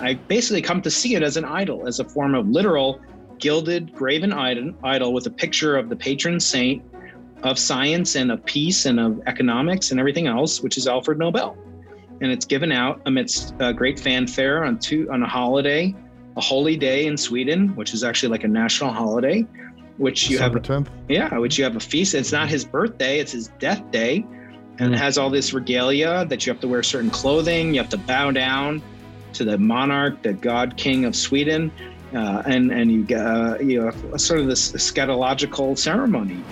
[0.00, 3.00] I basically come to see it as an idol, as a form of literal
[3.38, 6.82] gilded graven idol with a picture of the patron saint
[7.42, 11.56] of science and of peace and of economics and everything else, which is Alfred Nobel.
[12.20, 15.94] And it's given out amidst a great fanfare on two on a holiday,
[16.36, 19.46] a holy day in Sweden, which is actually like a national holiday,
[19.98, 20.88] which you December have 10th.
[21.08, 22.14] yeah, which you have a feast.
[22.14, 24.26] It's not his birthday, it's his death day.
[24.80, 25.00] And it mm.
[25.00, 28.30] has all this regalia that you have to wear certain clothing, you have to bow
[28.30, 28.82] down
[29.34, 31.70] to the monarch, the god king of Sweden.
[32.14, 36.42] Uh, and and you get uh, you know sort of this eschatological ceremony.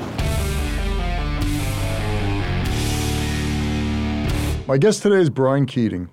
[4.66, 6.10] My guest today is Brian Keating.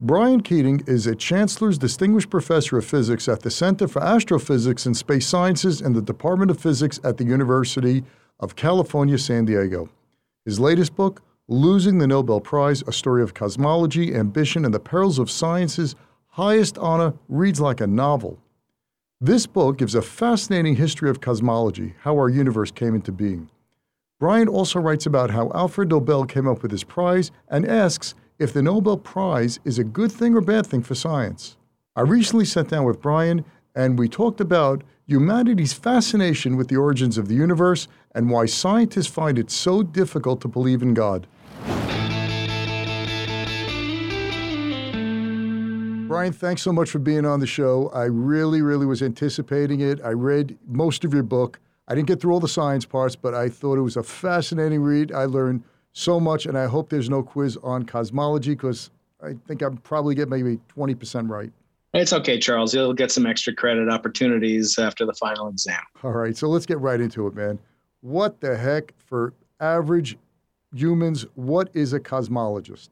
[0.00, 4.96] Brian Keating is a Chancellor's Distinguished Professor of Physics at the Center for Astrophysics and
[4.96, 8.02] Space Sciences in the Department of Physics at the University
[8.38, 9.90] of California, San Diego.
[10.46, 11.20] His latest book,
[11.52, 15.96] Losing the Nobel Prize A Story of Cosmology, Ambition, and the Perils of Science's
[16.28, 18.38] Highest Honor, reads like a novel.
[19.20, 23.50] This book gives a fascinating history of cosmology, how our universe came into being.
[24.20, 28.52] Brian also writes about how Alfred Nobel came up with his prize and asks if
[28.52, 31.56] the Nobel Prize is a good thing or bad thing for science.
[31.96, 37.18] I recently sat down with Brian and we talked about humanity's fascination with the origins
[37.18, 41.26] of the universe and why scientists find it so difficult to believe in God.
[46.10, 47.88] Brian, thanks so much for being on the show.
[47.94, 50.00] I really, really was anticipating it.
[50.04, 51.60] I read most of your book.
[51.86, 54.82] I didn't get through all the science parts, but I thought it was a fascinating
[54.82, 55.12] read.
[55.12, 58.90] I learned so much, and I hope there's no quiz on cosmology because
[59.22, 61.52] I think I'm probably get maybe 20% right.
[61.94, 62.74] It's okay, Charles.
[62.74, 65.80] You'll get some extra credit opportunities after the final exam.
[66.02, 67.58] All right, so let's get right into it, man.
[68.00, 70.16] What the heck for average
[70.74, 71.26] humans?
[71.34, 72.88] What is a cosmologist?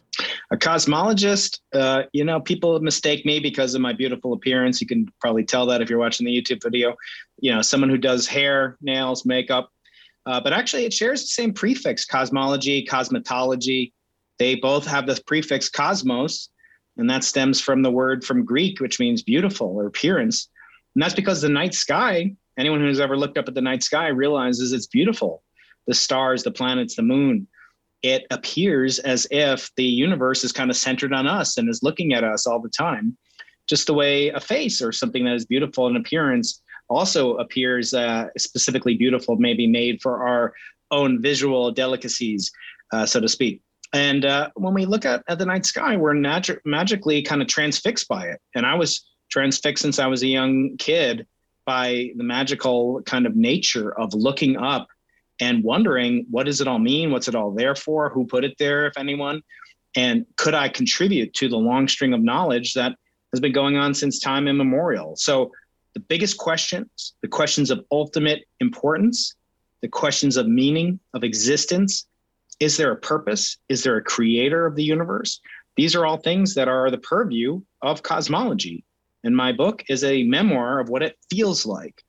[0.51, 4.81] A cosmologist, uh, you know, people mistake me because of my beautiful appearance.
[4.81, 6.95] You can probably tell that if you're watching the YouTube video.
[7.39, 9.71] You know, someone who does hair, nails, makeup.
[10.27, 13.93] Uh, but actually, it shares the same prefix cosmology, cosmetology.
[14.39, 16.51] They both have the prefix cosmos,
[16.97, 20.49] and that stems from the word from Greek, which means beautiful or appearance.
[20.95, 24.09] And that's because the night sky, anyone who's ever looked up at the night sky
[24.09, 25.43] realizes it's beautiful.
[25.87, 27.47] The stars, the planets, the moon
[28.03, 32.15] it appears as if the universe is kind of centered on us and is looking
[32.15, 33.17] at us all the time,
[33.69, 38.29] just the way a face or something that is beautiful in appearance also appears uh,
[38.39, 40.55] specifically beautiful, maybe made for our
[40.91, 42.51] own visual delicacies,
[42.93, 43.61] uh, so to speak.
[43.93, 47.49] And uh, when we look at, at the night sky, we're natu- magically kind of
[47.49, 48.41] transfixed by it.
[48.55, 51.27] And I was transfixed since I was a young kid
[51.67, 54.89] by the magical kind of nature of looking up
[55.41, 57.11] and wondering what does it all mean?
[57.11, 58.11] What's it all there for?
[58.11, 59.43] Who put it there, if anyone?
[59.97, 62.95] And could I contribute to the long string of knowledge that
[63.33, 65.17] has been going on since time immemorial?
[65.17, 65.53] So,
[65.95, 69.35] the biggest questions, the questions of ultimate importance,
[69.81, 72.07] the questions of meaning, of existence
[72.61, 73.57] is there a purpose?
[73.69, 75.41] Is there a creator of the universe?
[75.77, 78.85] These are all things that are the purview of cosmology.
[79.23, 82.03] And my book is a memoir of what it feels like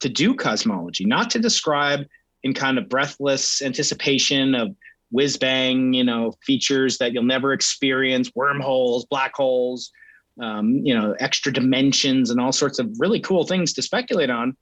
[0.00, 2.00] to do cosmology, not to describe
[2.46, 4.74] in kind of breathless anticipation of
[5.10, 9.90] whiz bang, you know, features that you'll never experience, wormholes, black holes,
[10.40, 14.56] um, you know, extra dimensions, and all sorts of really cool things to speculate on.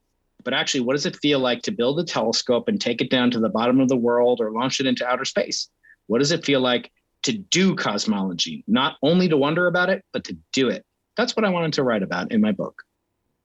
[0.45, 3.31] But actually, what does it feel like to build a telescope and take it down
[3.33, 5.69] to the bottom of the world or launch it into outer space?
[6.07, 6.91] What does it feel like
[7.23, 8.65] to do cosmology?
[8.67, 10.85] Not only to wonder about it, but to do it.
[11.17, 12.83] That's what I wanted to write about in my book.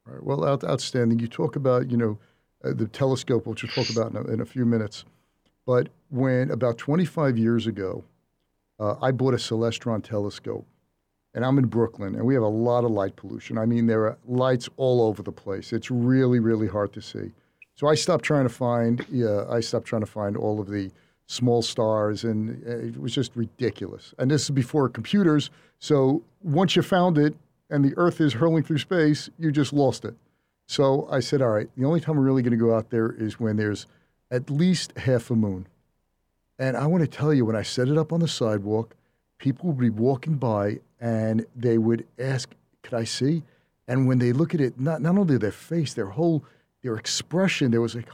[0.07, 0.23] All right.
[0.23, 1.19] Well, out, outstanding.
[1.19, 2.19] You talk about, you know,
[2.63, 5.05] uh, the telescope, which we'll talk about in a, in a, few minutes.
[5.65, 8.03] But when about 25 years ago,
[8.79, 10.65] uh, I bought a Celestron telescope,
[11.33, 13.57] and I'm in Brooklyn, and we have a lot of light pollution.
[13.57, 15.73] I mean, there are lights all over the place.
[15.73, 17.31] It's really, really hard to see.
[17.75, 19.05] So I stopped trying to find.
[19.09, 20.91] Yeah, I stopped trying to find all of the
[21.27, 24.13] small stars, and uh, it was just ridiculous.
[24.17, 25.49] And this is before computers.
[25.77, 27.35] So once you found it,
[27.69, 30.15] and the Earth is hurling through space, you just lost it.
[30.69, 33.11] So I said, all right, the only time we're really going to go out there
[33.11, 33.87] is when there's
[34.29, 35.65] at least half a moon.
[36.59, 38.95] And I want to tell you, when I set it up on the sidewalk,
[39.39, 43.41] people would be walking by and they would ask, could I see?
[43.87, 46.45] And when they look at it, not, not only their face, their whole,
[46.83, 48.09] their expression, there was like,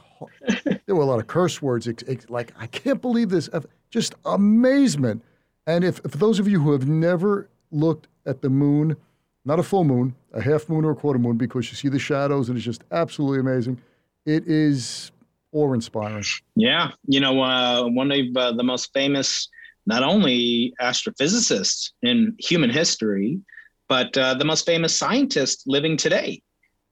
[0.86, 1.86] there were a lot of curse words,
[2.30, 3.50] like, I can't believe this,
[3.90, 5.22] just amazement.
[5.66, 8.96] And if, for those of you who have never looked at the moon,
[9.44, 11.98] not a full moon, a half moon or a quarter moon, because you see the
[11.98, 13.80] shadows and it's just absolutely amazing.
[14.24, 15.10] It is
[15.52, 16.24] awe inspiring.
[16.54, 16.90] Yeah.
[17.06, 19.48] You know, uh, one of uh, the most famous,
[19.86, 23.40] not only astrophysicists in human history,
[23.88, 26.42] But uh, the most famous scientist living today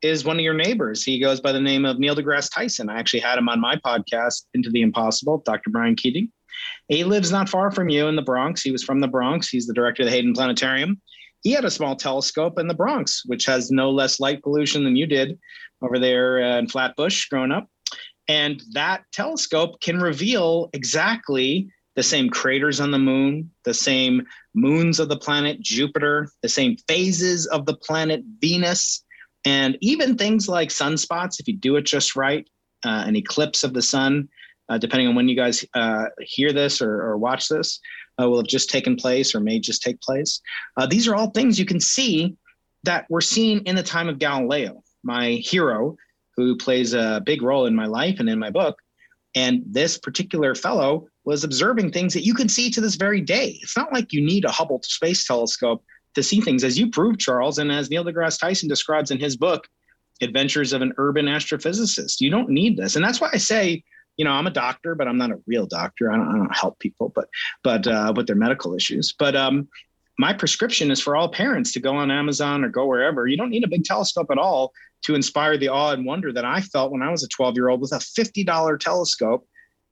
[0.02, 1.02] is one of your neighbors.
[1.02, 2.88] He goes by the name of Neil deGrasse Tyson.
[2.88, 5.70] I actually had him on my podcast, Into the Impossible, Dr.
[5.70, 6.30] Brian Keating.
[6.88, 8.62] He lives not far from you in the Bronx.
[8.62, 9.48] He was from the Bronx.
[9.48, 11.00] He's the director of the Hayden Planetarium.
[11.44, 14.96] He had a small telescope in the Bronx, which has no less light pollution than
[14.96, 15.38] you did
[15.82, 17.68] over there uh, in Flatbush growing up.
[18.26, 24.98] And that telescope can reveal exactly the same craters on the moon, the same moons
[24.98, 29.04] of the planet Jupiter, the same phases of the planet Venus,
[29.44, 32.48] and even things like sunspots, if you do it just right,
[32.84, 34.28] uh, an eclipse of the sun,
[34.68, 37.80] uh, depending on when you guys uh, hear this or, or watch this,
[38.20, 40.40] uh, will have just taken place or may just take place.
[40.76, 42.36] Uh, these are all things you can see
[42.84, 45.96] that were seen in the time of Galileo, my hero,
[46.36, 48.76] who plays a big role in my life and in my book.
[49.34, 53.58] And this particular fellow was observing things that you can see to this very day.
[53.62, 55.82] It's not like you need a Hubble Space Telescope
[56.14, 59.36] to see things, as you proved, Charles, and as Neil deGrasse Tyson describes in his
[59.36, 59.66] book,
[60.20, 62.20] Adventures of an Urban Astrophysicist.
[62.20, 62.94] You don't need this.
[62.94, 63.82] And that's why I say,
[64.16, 66.12] you know, I'm a doctor, but I'm not a real doctor.
[66.12, 67.28] I don't, I don't help people, but
[67.62, 69.14] but uh, with their medical issues.
[69.18, 69.68] But um,
[70.18, 73.26] my prescription is for all parents to go on Amazon or go wherever.
[73.26, 74.72] You don't need a big telescope at all
[75.02, 77.68] to inspire the awe and wonder that I felt when I was a 12 year
[77.68, 79.46] old with a $50 telescope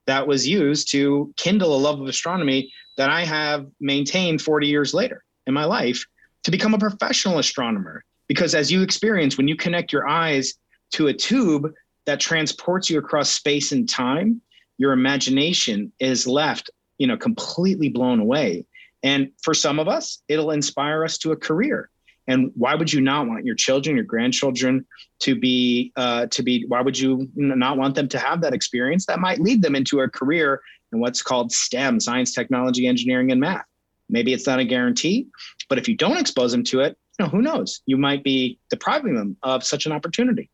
[0.07, 4.95] that was used to kindle a love of astronomy that I have maintained 40 years
[4.95, 6.05] later in my life
[6.45, 8.05] to become a professional astronomer.
[8.29, 10.55] Because as you experience, when you connect your eyes
[10.93, 11.73] to a tube
[12.07, 14.41] that transports you across space and time,
[14.79, 18.67] your imagination is left, you know, completely blown away.
[19.03, 21.91] And for some of us, it'll inspire us to a career.
[22.29, 24.87] And why would you not want your children, your grandchildren
[25.21, 29.07] to be, uh, to be, why would you not want them to have that experience
[29.07, 30.61] that might lead them into a career
[30.93, 33.65] in what's called STEM, science, technology, engineering, and math?
[34.09, 35.27] Maybe it's not a guarantee,
[35.69, 37.81] but if you don't expose them to it, you know, who knows?
[37.87, 40.49] You might be depriving them of such an opportunity.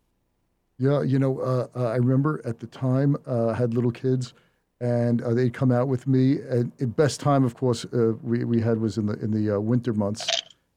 [0.78, 4.32] Yeah, you know, uh, uh, I remember at the time uh, I had little kids,
[4.80, 6.38] and uh, they'd come out with me.
[6.48, 9.56] And the best time, of course, uh, we we had was in the in the
[9.56, 10.28] uh, winter months.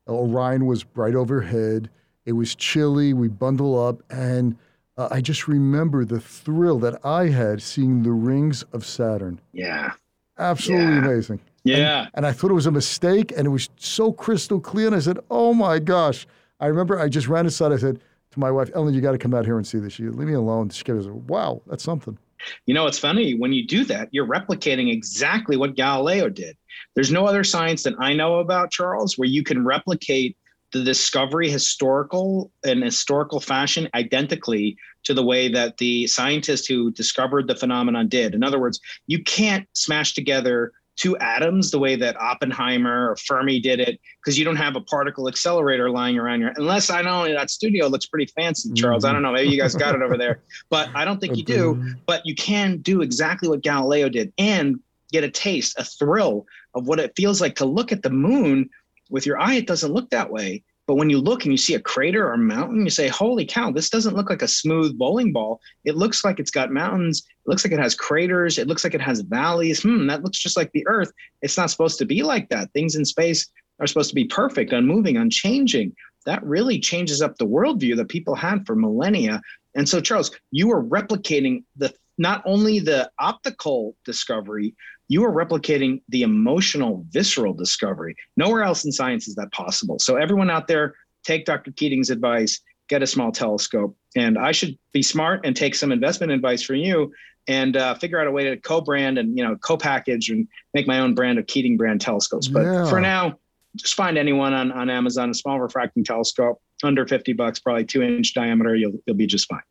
[0.07, 1.89] Orion was right overhead.
[2.25, 3.13] It was chilly.
[3.13, 4.57] We bundle up, and
[4.97, 9.39] I just remember the thrill that I had seeing the rings of Saturn.
[9.53, 9.93] Yeah,
[10.39, 11.05] absolutely yeah.
[11.05, 11.39] amazing.
[11.63, 11.99] Yeah.
[12.01, 14.87] And, and, I thought it was a mistake, and it was so crystal clear.
[14.87, 16.25] And I said, "Oh my gosh!"
[16.59, 17.71] I remember I just ran inside.
[17.71, 17.99] I said
[18.31, 19.99] to my wife, "Ellen, you got to come out here and see this.
[19.99, 22.17] You leave me alone." She goes, "Wow, that's something."
[22.65, 26.57] You know, it's funny when you do that, you're replicating exactly what Galileo did.
[26.95, 30.35] There's no other science that I know about, Charles, where you can replicate
[30.71, 37.47] the discovery historical in historical fashion identically to the way that the scientist who discovered
[37.47, 38.33] the phenomenon did.
[38.33, 43.59] In other words, you can't smash together two atoms the way that Oppenheimer or Fermi
[43.59, 46.53] did it, because you don't have a particle accelerator lying around your.
[46.57, 49.03] Unless I know that studio looks pretty fancy, Charles.
[49.03, 49.09] Mm-hmm.
[49.09, 49.31] I don't know.
[49.31, 51.95] Maybe you guys got it over there, but I don't think you do.
[52.05, 54.79] But you can do exactly what Galileo did and
[55.11, 56.45] get a taste, a thrill
[56.75, 58.69] of what it feels like to look at the moon
[59.09, 59.55] with your eye.
[59.55, 60.63] It doesn't look that way.
[60.91, 63.45] But when you look and you see a crater or a mountain, you say, holy
[63.45, 65.61] cow, this doesn't look like a smooth bowling ball.
[65.85, 67.23] It looks like it's got mountains.
[67.25, 68.57] It looks like it has craters.
[68.57, 69.83] It looks like it has valleys.
[69.83, 71.09] Hmm, that looks just like the earth.
[71.41, 72.73] It's not supposed to be like that.
[72.73, 73.49] Things in space
[73.79, 75.95] are supposed to be perfect, unmoving, unchanging.
[76.25, 79.41] That really changes up the worldview that people had for millennia.
[79.75, 84.75] And so, Charles, you are replicating the not only the optical discovery,
[85.11, 88.15] you are replicating the emotional, visceral discovery.
[88.37, 89.99] Nowhere else in science is that possible.
[89.99, 91.73] So, everyone out there, take Dr.
[91.73, 93.93] Keating's advice, get a small telescope.
[94.15, 97.11] And I should be smart and take some investment advice from you
[97.49, 100.99] and uh, figure out a way to co-brand and you know co-package and make my
[100.99, 102.47] own brand of Keating brand telescopes.
[102.47, 102.89] But yeah.
[102.89, 103.37] for now,
[103.75, 108.01] just find anyone on, on Amazon, a small refracting telescope under 50 bucks, probably two
[108.01, 109.61] inch diameter, you'll, you'll be just fine.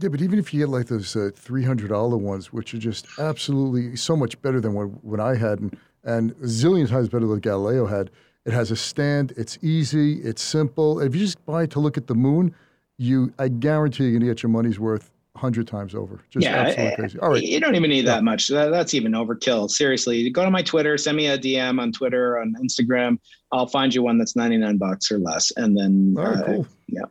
[0.00, 2.78] Yeah, but even if you get like those uh, three hundred dollar ones, which are
[2.78, 7.08] just absolutely so much better than what, what I had, and and a zillion times
[7.08, 8.10] better than Galileo had.
[8.44, 9.34] It has a stand.
[9.36, 10.22] It's easy.
[10.22, 11.00] It's simple.
[11.00, 12.54] If you just buy it to look at the moon,
[12.96, 16.20] you I guarantee you're gonna get your money's worth hundred times over.
[16.30, 17.18] Just yeah, absolutely crazy.
[17.20, 18.16] All right, you don't even need yeah.
[18.16, 18.48] that much.
[18.48, 19.70] That, that's even overkill.
[19.70, 23.18] Seriously, go to my Twitter, send me a DM on Twitter, on Instagram.
[23.52, 26.44] I'll find you one that's ninety nine bucks or less, and then all right, uh,
[26.46, 26.66] cool.
[26.88, 27.04] Yeah.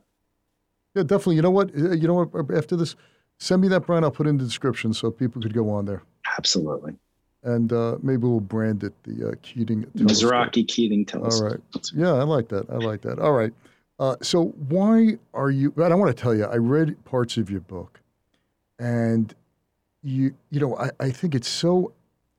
[0.97, 1.35] Yeah, definitely.
[1.35, 1.69] You know what?
[1.77, 2.51] Uh, you know what?
[2.57, 2.95] After this,
[3.37, 4.03] send me that brand.
[4.03, 6.01] I'll put in the description so people could go on there.
[6.39, 6.95] Absolutely.
[7.43, 11.43] And uh, maybe we'll brand it the uh, Keating Mizrahi Keating telescope.
[11.43, 11.91] All right.
[11.93, 12.67] Yeah, I like that.
[12.71, 13.19] I like that.
[13.19, 13.53] All right.
[13.99, 15.71] Uh, so why are you?
[15.77, 17.99] I want to tell you, I read parts of your book,
[18.79, 19.35] and
[20.01, 21.93] you, you know, I, I think it's so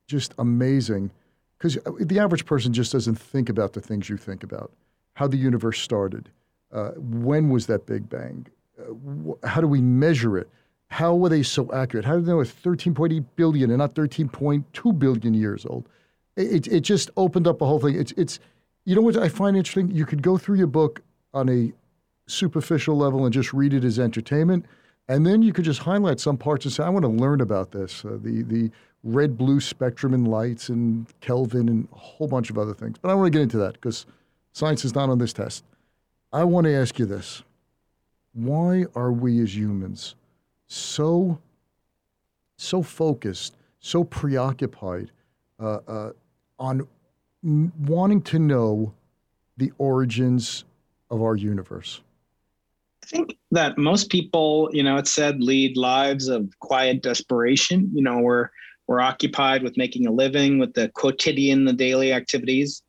[0.08, 1.12] just amazing
[1.58, 4.72] because uh, the average person just doesn't think about the things you think about
[5.14, 6.28] how the universe started.
[6.72, 8.46] Uh, when was that Big Bang?
[8.78, 10.48] Uh, wh- how do we measure it?
[10.88, 12.04] How were they so accurate?
[12.04, 15.88] How do they know it's 13.8 billion and not 13.2 billion years old?
[16.37, 17.94] It, it, it just opened up a whole thing.
[17.94, 18.40] It's, it's,
[18.84, 19.90] you know what I find interesting?
[19.90, 21.02] You could go through your book
[21.34, 21.72] on a
[22.26, 24.66] superficial level and just read it as entertainment.
[25.08, 27.72] And then you could just highlight some parts and say, I want to learn about
[27.72, 28.04] this.
[28.04, 28.70] Uh, the, the
[29.04, 32.98] red blue spectrum and lights and Kelvin and a whole bunch of other things.
[32.98, 34.06] But I don't want to get into that because
[34.52, 35.64] science is not on this test.
[36.32, 37.42] I want to ask you this
[38.35, 40.14] why are we as humans
[40.66, 41.38] so
[42.56, 45.11] so focused, so preoccupied
[45.61, 46.12] uh, uh,
[46.58, 46.87] on
[47.44, 48.92] n- wanting to know
[49.56, 50.64] the origins
[51.11, 52.00] of our universe?
[53.04, 57.90] I think that most people, you know, it said lead lives of quiet desperation.
[57.94, 58.50] You know, we're
[58.87, 62.82] we're occupied with making a living, with the quotidian, the daily activities.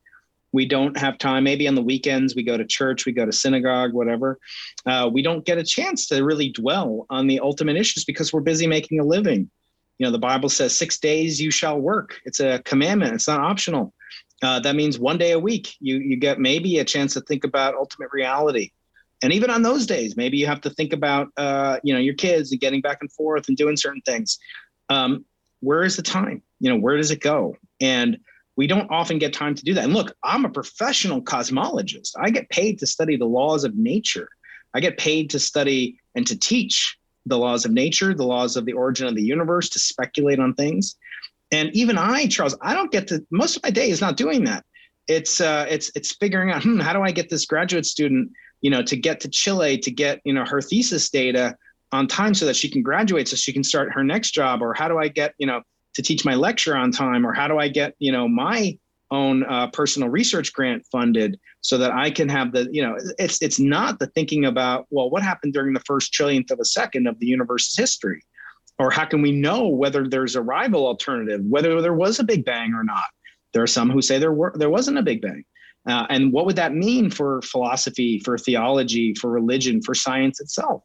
[0.51, 1.43] We don't have time.
[1.43, 4.39] Maybe on the weekends we go to church, we go to synagogue, whatever.
[4.85, 8.41] Uh, we don't get a chance to really dwell on the ultimate issues because we're
[8.41, 9.49] busy making a living.
[9.97, 12.19] You know, the Bible says six days you shall work.
[12.25, 13.13] It's a commandment.
[13.13, 13.93] It's not optional.
[14.41, 17.43] Uh, that means one day a week you you get maybe a chance to think
[17.43, 18.71] about ultimate reality.
[19.21, 22.13] And even on those days, maybe you have to think about uh, you know your
[22.13, 24.39] kids and getting back and forth and doing certain things.
[24.89, 25.25] Um,
[25.59, 26.41] where is the time?
[26.61, 27.57] You know, where does it go?
[27.81, 28.17] And
[28.59, 29.85] we don't often get time to do that.
[29.85, 32.11] And look, I'm a professional cosmologist.
[32.19, 34.27] I get paid to study the laws of nature.
[34.73, 38.65] I get paid to study and to teach the laws of nature, the laws of
[38.65, 40.97] the origin of the universe, to speculate on things.
[41.53, 43.25] And even I, Charles, I don't get to.
[43.31, 44.65] Most of my day is not doing that.
[45.07, 48.69] It's uh, it's it's figuring out hmm, how do I get this graduate student, you
[48.69, 51.55] know, to get to Chile to get you know her thesis data
[51.93, 54.73] on time so that she can graduate so she can start her next job, or
[54.73, 55.61] how do I get you know
[55.99, 58.77] to teach my lecture on time or how do i get you know my
[59.11, 63.41] own uh, personal research grant funded so that i can have the you know it's
[63.41, 67.05] it's not the thinking about well what happened during the first trillionth of a second
[67.05, 68.21] of the universe's history?
[68.77, 72.45] Or how can we know whether there's a rival alternative whether there was a big
[72.45, 73.03] bang or not?
[73.51, 75.43] There are some who say there were there wasn't a big bang.
[75.85, 80.81] Uh, and what would that mean for philosophy for theology for religion for science itself?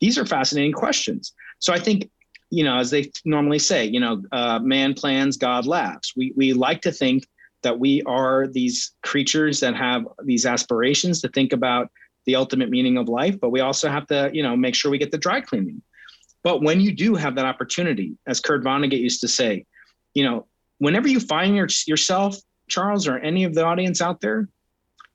[0.00, 1.32] These are fascinating questions.
[1.58, 2.08] So i think
[2.54, 6.12] you know, as they normally say, you know, uh, man plans, God laughs.
[6.16, 7.26] We we like to think
[7.62, 11.90] that we are these creatures that have these aspirations to think about
[12.26, 14.98] the ultimate meaning of life, but we also have to, you know, make sure we
[14.98, 15.82] get the dry cleaning.
[16.42, 19.64] But when you do have that opportunity, as Kurt Vonnegut used to say,
[20.12, 20.46] you know,
[20.78, 22.36] whenever you find your, yourself,
[22.68, 24.48] Charles, or any of the audience out there,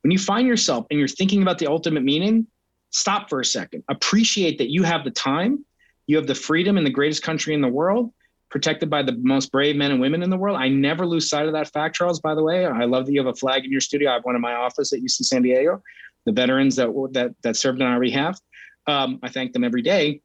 [0.01, 2.47] when you find yourself and you're thinking about the ultimate meaning,
[2.89, 3.83] stop for a second.
[3.89, 5.65] Appreciate that you have the time
[6.09, 8.11] you have the freedom in the greatest country in the world,
[8.49, 10.57] protected by the most brave men and women in the world.
[10.57, 12.65] I never lose sight of that fact, Charles, by the way.
[12.65, 14.09] I love that you have a flag in your studio.
[14.09, 15.83] I have one in my office at UC San Diego,
[16.25, 18.39] the veterans that, that, that served on our behalf.
[18.87, 20.21] Um, I thank them every day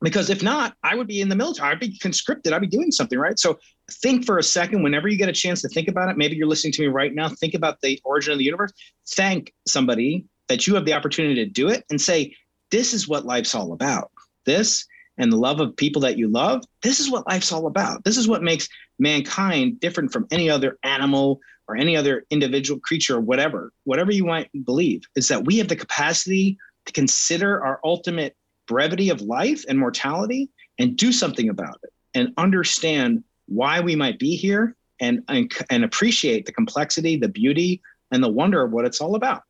[0.00, 1.72] because if not, I would be in the military.
[1.72, 2.52] I'd be conscripted.
[2.52, 3.36] I'd be doing something, right?
[3.36, 3.58] So
[3.90, 6.46] think for a second, whenever you get a chance to think about it, maybe you're
[6.46, 8.72] listening to me right now, think about the origin of the universe.
[9.08, 12.32] Thank somebody that you have the opportunity to do it and say,
[12.70, 14.12] this is what life's all about.
[14.44, 14.86] This
[15.18, 18.04] and the love of people that you love, this is what life's all about.
[18.04, 18.68] This is what makes
[18.98, 24.24] mankind different from any other animal or any other individual creature or whatever, whatever you
[24.24, 29.64] might believe, is that we have the capacity to consider our ultimate brevity of life
[29.68, 35.22] and mortality and do something about it and understand why we might be here and,
[35.28, 37.82] and, and appreciate the complexity, the beauty,
[38.12, 39.42] and the wonder of what it's all about.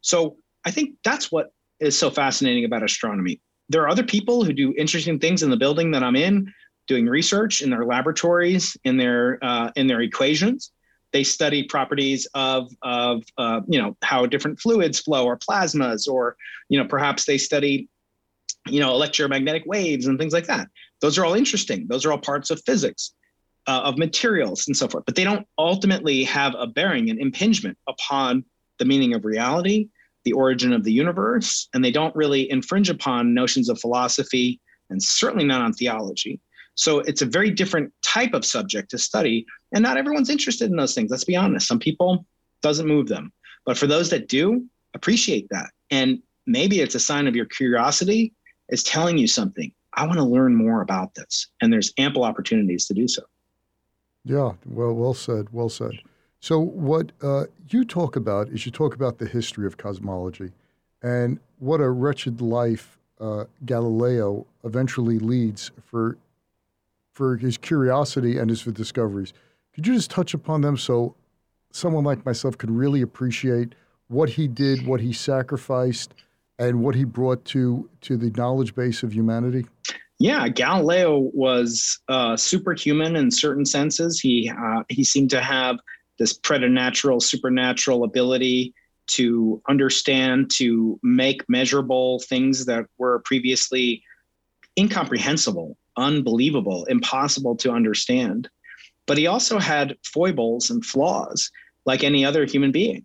[0.00, 3.40] So I think that's what is so fascinating about astronomy
[3.72, 6.52] there are other people who do interesting things in the building that I'm in,
[6.86, 10.72] doing research in their laboratories, in their uh, in their equations.
[11.12, 16.36] They study properties of of uh, you know how different fluids flow or plasmas, or
[16.68, 17.88] you know perhaps they study
[18.66, 20.68] you know electromagnetic waves and things like that.
[21.00, 21.86] Those are all interesting.
[21.88, 23.14] Those are all parts of physics.
[23.68, 27.78] Uh, of materials and so forth, but they don't ultimately have a bearing, an impingement
[27.86, 28.44] upon
[28.80, 29.88] the meaning of reality
[30.24, 34.60] the origin of the universe, and they don't really infringe upon notions of philosophy
[34.90, 36.40] and certainly not on theology.
[36.74, 40.76] So it's a very different type of subject to study, and not everyone's interested in
[40.76, 41.10] those things.
[41.10, 41.66] Let's be honest.
[41.66, 42.24] Some people
[42.62, 43.32] doesn't move them,
[43.66, 44.64] but for those that do,
[44.94, 45.70] appreciate that.
[45.90, 48.32] And maybe it's a sign of your curiosity
[48.68, 49.72] is telling you something.
[49.94, 53.22] I want to learn more about this, and there's ample opportunities to do so.
[54.24, 55.48] Yeah, well, well said.
[55.52, 55.92] Well said.
[56.42, 60.50] So, what uh, you talk about is you talk about the history of cosmology
[61.00, 66.18] and what a wretched life uh, Galileo eventually leads for,
[67.12, 69.32] for his curiosity and his discoveries.
[69.72, 71.14] Could you just touch upon them so
[71.70, 73.76] someone like myself could really appreciate
[74.08, 76.12] what he did, what he sacrificed,
[76.58, 79.64] and what he brought to to the knowledge base of humanity?
[80.18, 84.18] Yeah, Galileo was uh, superhuman in certain senses.
[84.18, 85.78] He uh, he seemed to have
[86.22, 88.72] this preternatural, supernatural ability
[89.08, 94.04] to understand, to make measurable things that were previously
[94.78, 98.48] incomprehensible, unbelievable, impossible to understand.
[99.08, 101.50] But he also had foibles and flaws
[101.86, 103.04] like any other human being.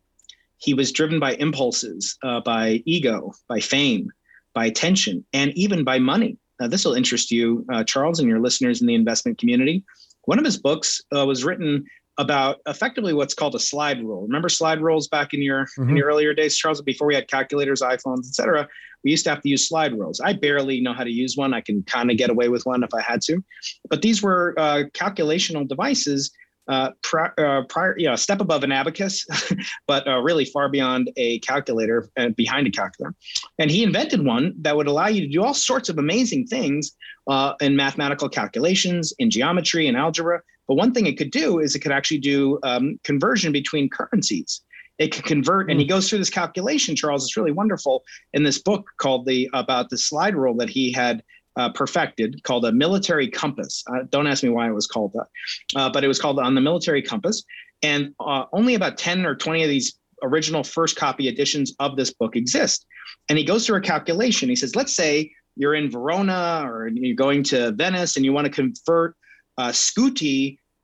[0.59, 4.11] He was driven by impulses, uh, by ego, by fame,
[4.53, 6.37] by attention, and even by money.
[6.59, 9.83] Now, this will interest you, uh, Charles, and your listeners in the investment community.
[10.25, 11.85] One of his books uh, was written
[12.17, 14.23] about effectively what's called a slide rule.
[14.23, 15.89] Remember slide rules back in your mm-hmm.
[15.89, 18.67] in your earlier days, Charles, before we had calculators, iPhones, etc.
[19.03, 20.19] We used to have to use slide rules.
[20.19, 21.53] I barely know how to use one.
[21.53, 23.43] I can kind of get away with one if I had to,
[23.89, 26.31] but these were uh, calculational devices.
[26.69, 29.25] Uh, pri- uh, prior, you know, step above an abacus,
[29.87, 33.15] but uh, really far beyond a calculator and behind a calculator.
[33.57, 36.91] And he invented one that would allow you to do all sorts of amazing things
[37.27, 41.75] uh, in mathematical calculations, in geometry and algebra but one thing it could do is
[41.75, 44.61] it could actually do um, conversion between currencies.
[44.97, 45.89] It could convert, and he hmm.
[45.89, 46.95] goes through this calculation.
[46.95, 50.91] Charles It's really wonderful in this book called the about the slide rule that he
[50.91, 51.23] had
[51.55, 53.83] uh, perfected, called a military compass.
[53.91, 55.27] Uh, don't ask me why it was called that,
[55.75, 57.43] uh, but it was called on the military compass.
[57.83, 62.11] And uh, only about ten or twenty of these original first copy editions of this
[62.11, 62.85] book exist.
[63.29, 64.49] And he goes through a calculation.
[64.49, 68.45] He says, let's say you're in Verona or you're going to Venice and you want
[68.45, 69.15] to convert
[69.57, 69.71] uh,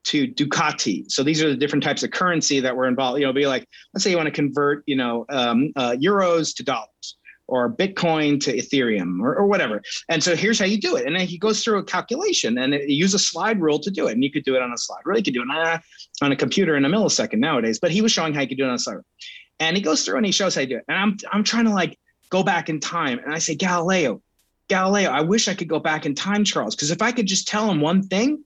[0.04, 1.10] to Ducati.
[1.10, 3.18] So these are the different types of currency that were involved.
[3.18, 6.54] You know, be like, let's say you want to convert, you know, um, uh, euros
[6.56, 7.16] to dollars
[7.46, 9.82] or Bitcoin to Ethereum or, or, whatever.
[10.08, 11.06] And so here's how you do it.
[11.06, 14.06] And then he goes through a calculation and it, use a slide rule to do
[14.08, 14.12] it.
[14.12, 15.18] And you could do it on a slide rule.
[15.18, 15.82] You could do it on a,
[16.22, 18.64] on a computer in a millisecond nowadays, but he was showing how you could do
[18.64, 19.04] it on a slide rule.
[19.60, 20.84] And he goes through and he shows how you do it.
[20.88, 21.98] And I'm, I'm trying to like
[22.30, 23.18] go back in time.
[23.18, 24.22] And I say, Galileo,
[24.68, 27.46] Galileo, I wish I could go back in time, Charles, because if I could just
[27.46, 28.42] tell him one thing,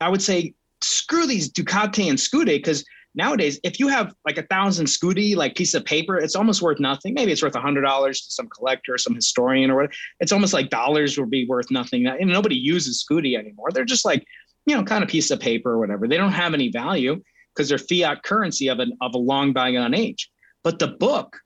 [0.00, 2.84] I would say screw these Ducati and Scudi because
[3.14, 6.80] nowadays, if you have like a thousand Scudi, like piece of paper, it's almost worth
[6.80, 7.14] nothing.
[7.14, 9.92] Maybe it's worth a hundred dollars to some collector, some historian, or whatever.
[10.20, 12.06] It's almost like dollars would be worth nothing.
[12.06, 13.70] And nobody uses Scudi anymore.
[13.72, 14.24] They're just like,
[14.66, 16.06] you know, kind of piece of paper or whatever.
[16.06, 17.20] They don't have any value
[17.54, 20.30] because they're fiat currency of an of a long bygone age.
[20.62, 21.36] But the book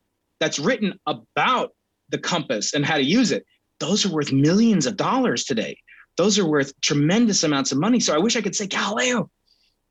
[0.40, 1.70] that's written about
[2.10, 3.46] the compass and how to use it,
[3.80, 5.76] those are worth millions of dollars today
[6.16, 8.00] those are worth tremendous amounts of money.
[8.00, 9.30] So I wish I could say, Galileo,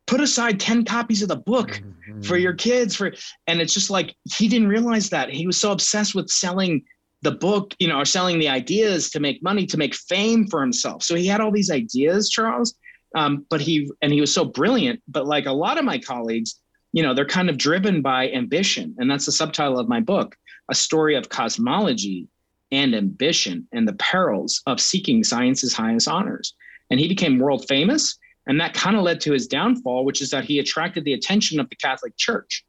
[0.07, 2.21] put aside 10 copies of the book mm-hmm.
[2.21, 3.13] for your kids for
[3.47, 5.29] and it's just like he didn't realize that.
[5.29, 6.83] He was so obsessed with selling
[7.21, 10.61] the book, you know, or selling the ideas to make money, to make fame for
[10.61, 11.03] himself.
[11.03, 12.75] So he had all these ideas, Charles.
[13.15, 15.01] Um, but he and he was so brilliant.
[15.07, 16.59] But like a lot of my colleagues,
[16.93, 18.95] you know, they're kind of driven by ambition.
[18.97, 20.35] And that's the subtitle of my book,
[20.69, 22.27] a story of cosmology
[22.71, 26.53] and ambition and the perils of seeking science's highest honors.
[26.89, 28.17] And he became world famous.
[28.47, 31.59] And that kind of led to his downfall, which is that he attracted the attention
[31.59, 32.63] of the Catholic Church,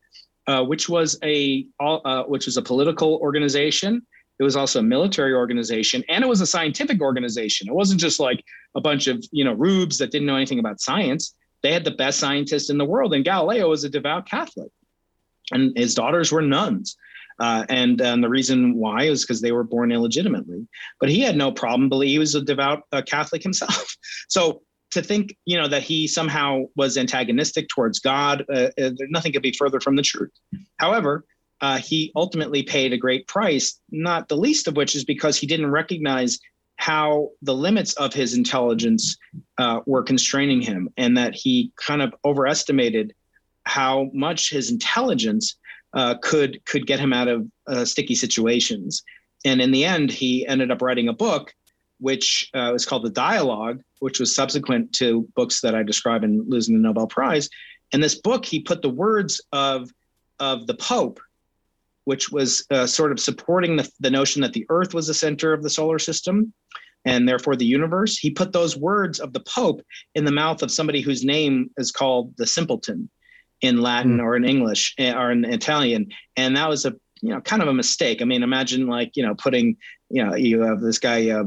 [0.47, 4.03] uh, which was a uh, which was a political organization.
[4.39, 7.69] It was also a military organization, and it was a scientific organization.
[7.69, 10.81] It wasn't just like a bunch of you know rubes that didn't know anything about
[10.81, 11.35] science.
[11.63, 14.71] They had the best scientists in the world, and Galileo was a devout Catholic,
[15.53, 16.97] and his daughters were nuns.
[17.39, 20.67] Uh, and um, the reason why is because they were born illegitimately.
[21.01, 23.97] But he had no problem, believe he was a devout Catholic himself.
[24.29, 29.33] so to think, you know, that he somehow was antagonistic towards God, uh, uh nothing
[29.33, 30.31] could be further from the truth.
[30.79, 31.25] However,
[31.63, 35.47] uh, he ultimately paid a great price, not the least of which is because he
[35.47, 36.39] didn't recognize
[36.77, 39.17] how the limits of his intelligence
[39.59, 43.15] uh, were constraining him and that he kind of overestimated
[43.65, 45.57] how much his intelligence
[45.95, 49.03] uh, could could get him out of uh, sticky situations.
[49.45, 51.53] And in the end, he ended up writing a book,
[51.99, 56.45] which uh, was called The Dialogue, which was subsequent to books that I describe in
[56.49, 57.49] losing the Nobel Prize.
[57.93, 59.91] In this book, he put the words of
[60.39, 61.21] of the Pope,
[62.05, 65.53] which was uh, sort of supporting the, the notion that the Earth was the center
[65.53, 66.53] of the solar system
[67.05, 68.17] and therefore the universe.
[68.17, 69.83] He put those words of the Pope
[70.15, 73.11] in the mouth of somebody whose name is called the simpleton
[73.63, 74.23] in Latin mm.
[74.23, 76.09] or in English eh, or in Italian.
[76.37, 78.21] And that was a you know kind of a mistake.
[78.21, 79.77] I mean, imagine like you know putting
[80.11, 81.45] you know you have this guy uh,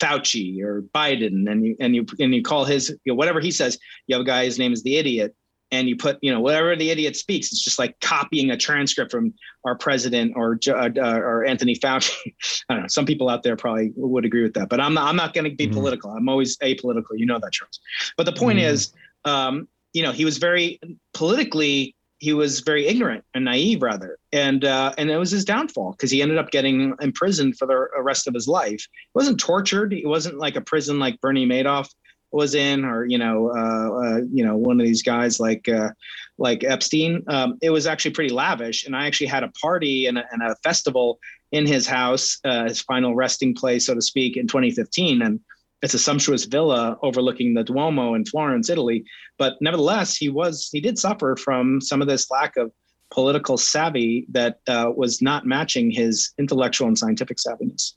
[0.00, 3.52] Fauci or Biden, and you and you and you call his you know, whatever he
[3.52, 3.78] says.
[4.06, 5.36] You have a guy his name is the idiot,
[5.70, 7.52] and you put you know whatever the idiot speaks.
[7.52, 12.16] It's just like copying a transcript from our president or uh, uh, or Anthony Fauci.
[12.70, 12.88] I don't know.
[12.88, 15.06] Some people out there probably would agree with that, but I'm not.
[15.06, 15.72] I'm not going to be mm.
[15.74, 16.10] political.
[16.12, 17.12] I'm always apolitical.
[17.16, 17.78] You know that, Charles.
[18.16, 18.64] But the point mm.
[18.64, 18.92] is.
[19.26, 20.80] Um, you know, he was very
[21.14, 24.18] politically he was very ignorant and naive rather.
[24.32, 27.88] And uh, and it was his downfall because he ended up getting imprisoned for the
[28.02, 28.86] rest of his life.
[28.92, 29.92] He wasn't tortured.
[29.92, 31.88] He wasn't like a prison like bernie madoff
[32.32, 35.90] was in or you know uh, uh, you know one of these guys like uh,
[36.38, 37.24] like epstein.
[37.26, 38.84] Um, it was actually pretty lavish.
[38.84, 41.18] And i actually had a party and a, and a festival
[41.52, 45.40] in his house uh, his final resting place so to speak in 2015 and
[45.82, 49.04] it's a sumptuous villa overlooking the Duomo in Florence, Italy.
[49.38, 52.70] But nevertheless, he was he did suffer from some of this lack of
[53.10, 57.94] political savvy that uh, was not matching his intellectual and scientific savviness.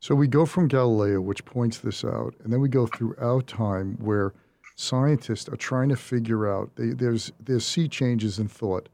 [0.00, 3.96] So we go from Galileo, which points this out, and then we go throughout time
[4.00, 4.34] where
[4.76, 8.88] scientists are trying to figure out they, there's there's sea changes in thought.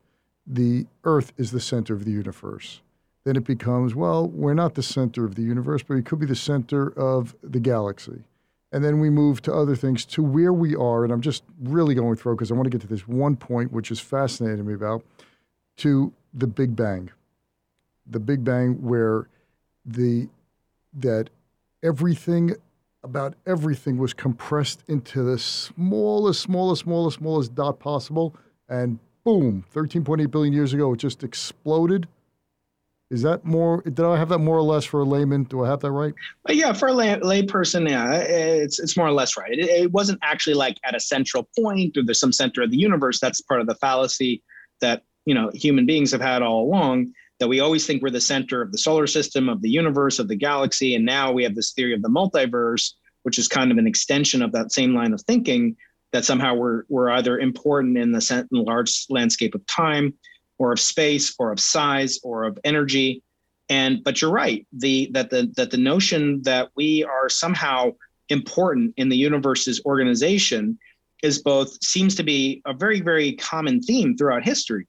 [0.46, 2.80] The Earth is the center of the universe
[3.24, 6.26] then it becomes, well, we're not the center of the universe, but we could be
[6.26, 8.24] the center of the galaxy.
[8.72, 11.04] And then we move to other things to where we are.
[11.04, 13.70] And I'm just really going through because I want to get to this one point,
[13.70, 15.04] which is fascinating me about,
[15.78, 17.10] to the Big Bang.
[18.06, 19.28] The Big Bang, where
[19.84, 20.28] the
[20.94, 21.30] that
[21.82, 22.54] everything
[23.04, 28.34] about everything was compressed into the smallest, smallest, smallest, smallest dot possible,
[28.68, 32.06] and boom, 13.8 billion years ago, it just exploded
[33.12, 33.82] is that more?
[33.82, 35.44] Did I have that more or less for a layman?
[35.44, 36.14] Do I have that right?
[36.44, 39.52] But yeah, for a lay, lay person, yeah, it's it's more or less right.
[39.52, 42.78] It, it, wasn't actually like at a central point or there's some center of the
[42.78, 43.20] universe.
[43.20, 44.42] That's part of the fallacy
[44.80, 47.12] that you know human beings have had all along.
[47.38, 50.28] That we always think we're the center of the solar system, of the universe, of
[50.28, 52.92] the galaxy, and now we have this theory of the multiverse,
[53.24, 55.76] which is kind of an extension of that same line of thinking.
[56.12, 60.14] That somehow we're we're either important in the large landscape of time
[60.58, 63.22] or of space or of size or of energy.
[63.68, 67.92] And but you're right the that the that the notion that we are somehow
[68.28, 70.78] important in the universe's organization
[71.22, 74.86] is both seems to be a very very common theme throughout history.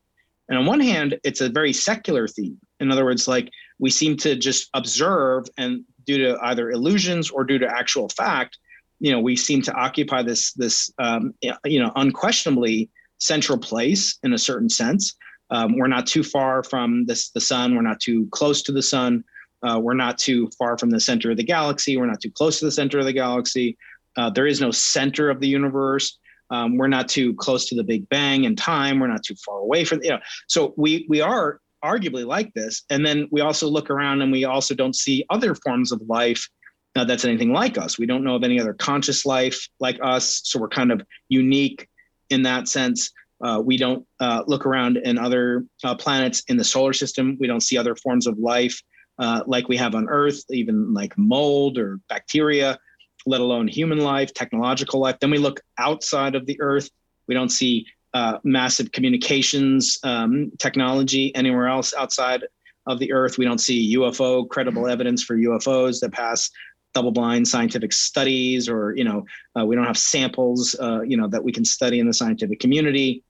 [0.50, 2.58] And on one hand it's a very secular theme.
[2.80, 3.50] In other words like
[3.80, 8.58] we seem to just observe and due to either illusions or due to actual fact
[9.04, 11.34] you know we seem to occupy this this um,
[11.66, 15.16] you know unquestionably central place in a certain sense
[15.54, 17.76] um, we're not too far from this, the sun.
[17.76, 19.24] We're not too close to the sun.
[19.62, 21.96] Uh, we're not too far from the center of the galaxy.
[21.96, 23.78] We're not too close to the center of the galaxy.
[24.18, 26.18] Uh, there is no center of the universe.
[26.50, 29.00] Um, we're not too close to the Big Bang in time.
[29.00, 30.20] We're not too far away from you know.
[30.48, 34.46] So we we are arguably like this, and then we also look around and we
[34.46, 36.48] also don't see other forms of life
[36.96, 37.98] uh, that's anything like us.
[37.98, 41.88] We don't know of any other conscious life like us, so we're kind of unique
[42.30, 43.12] in that sense.
[43.44, 47.38] Uh, we don't uh, look around in other uh, planets in the solar system.
[47.42, 48.82] We don't see other forms of life
[49.20, 52.80] uh, like we have on Earth, even like mold or bacteria,
[53.26, 55.18] let alone human life, technological life.
[55.20, 56.90] Then we look outside of the Earth.
[57.28, 62.44] We don't see uh, massive communications um, technology anywhere else outside
[62.88, 63.38] of the Earth.
[63.38, 66.50] We don't see UFO credible evidence for UFOs that pass
[66.94, 69.26] double-blind scientific studies, or you know,
[69.60, 70.76] uh, we don't have samples,
[71.06, 73.24] you know, that we can study in the scientific community.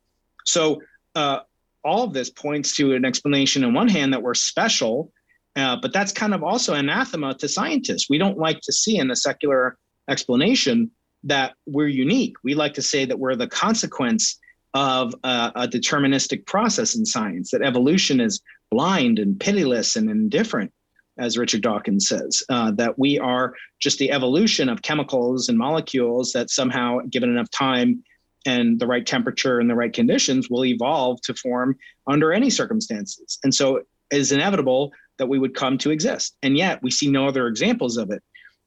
[0.46, 0.82] So
[1.16, 1.40] uh,
[1.84, 5.12] all of this points to an explanation on one hand that we're special,
[5.56, 8.10] uh, but that's kind of also anathema to scientists.
[8.10, 9.78] We don't like to see in the secular
[10.10, 10.92] explanation
[11.24, 12.36] that we're unique.
[12.44, 14.40] We like to say that we're the consequence
[14.74, 20.72] of a, a deterministic process in science, that evolution is blind and pitiless and indifferent,
[21.20, 26.32] as Richard Dawkins says, uh, that we are just the evolution of chemicals and molecules
[26.32, 28.04] that somehow, given enough time,
[28.46, 31.78] and the right temperature and the right conditions will evolve to form
[32.08, 33.40] under any circumstances.
[33.44, 36.36] And so it is inevitable that we would come to exist.
[36.44, 38.22] And yet we see no other examples of it.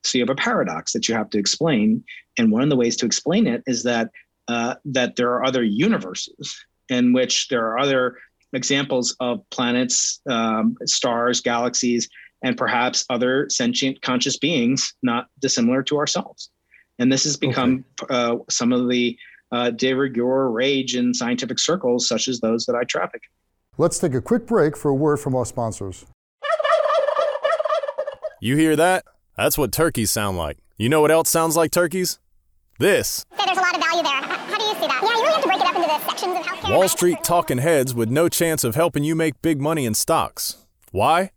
[0.05, 2.05] So you have a paradox that you have to explain.
[2.39, 4.11] And one of the ways to explain it is that
[4.49, 6.57] uh, that there are other universes
[6.89, 8.17] in which there are other
[8.53, 12.09] examples of planets, um, stars, galaxies,
[12.45, 16.51] and perhaps other sentient conscious beings not dissimilar to ourselves.
[16.99, 18.15] And this has become okay.
[18.15, 19.19] uh, some of the
[19.53, 23.23] uh, de rigueur rage in scientific circles, such as those that I traffic.
[23.79, 26.07] Let's take a quick break for a word from our sponsors.
[28.41, 29.05] You hear that?
[29.37, 30.59] That's what turkeys sound like.
[30.79, 32.19] You know what else sounds like turkeys?
[32.79, 33.25] This.
[33.37, 34.13] there's a lot of value there.
[34.13, 35.01] How do you see that?
[35.03, 36.77] Yeah, you really have to break it up into the sections of healthcare.
[36.77, 40.67] Wall Street talking heads with no chance of helping you make big money in stocks.
[40.91, 41.31] Why?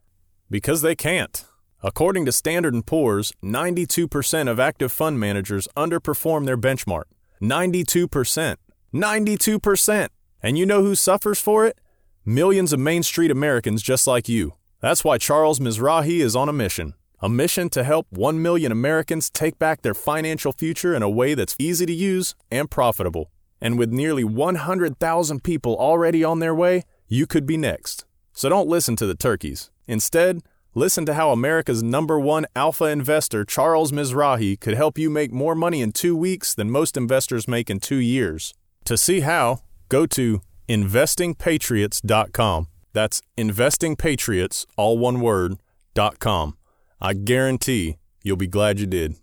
[0.49, 1.45] Because they can't.
[1.81, 7.03] According to Standard & Poor's, 92% of active fund managers underperform their benchmark.
[7.41, 8.55] 92%.
[8.93, 10.07] 92%.
[10.41, 11.79] And you know who suffers for it?
[12.25, 14.53] Millions of Main Street Americans just like you.
[14.81, 16.93] That's why Charles Mizrahi is on a mission.
[17.21, 21.33] A mission to help 1 million Americans take back their financial future in a way
[21.33, 23.29] that's easy to use and profitable.
[23.59, 28.05] And with nearly 100,000 people already on their way, you could be next.
[28.31, 29.69] So don't listen to the turkeys.
[29.85, 30.43] Instead,
[30.75, 35.55] listen to how America's number one alpha investor, Charles Mizrahi, could help you make more
[35.55, 38.53] money in two weeks than most investors make in two years.
[38.85, 42.67] To see how, go to investingpatriots.com.
[42.93, 45.55] That's investingpatriots, all one word,
[45.93, 46.57] dot com.
[47.01, 49.15] I guarantee you'll be glad you did.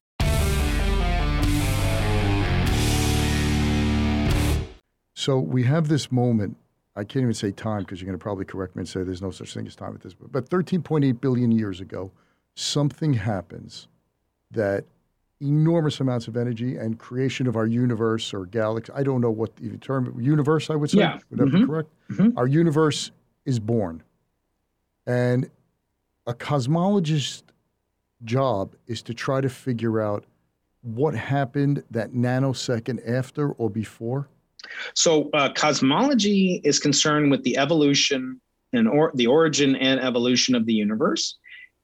[5.14, 6.56] So we have this moment.
[6.96, 9.20] I can't even say time because you're going to probably correct me and say there's
[9.22, 10.14] no such thing as time at this.
[10.14, 10.32] point.
[10.32, 12.10] But 13.8 billion years ago,
[12.54, 13.86] something happens
[14.50, 14.84] that
[15.40, 18.90] enormous amounts of energy and creation of our universe or galaxy.
[18.94, 20.70] I don't know what the term universe.
[20.70, 20.98] I would say.
[21.00, 21.18] Yeah.
[21.30, 21.60] Would that Mhm.
[21.60, 21.90] be correct?
[22.08, 22.32] Mhm.
[22.38, 23.10] Our universe
[23.44, 24.02] is born,
[25.06, 25.50] and
[26.26, 27.42] a cosmologist's
[28.24, 30.24] job is to try to figure out
[30.80, 34.28] what happened that nanosecond after or before.
[34.94, 38.40] So uh, cosmology is concerned with the evolution
[38.72, 41.36] and or the origin and evolution of the universe.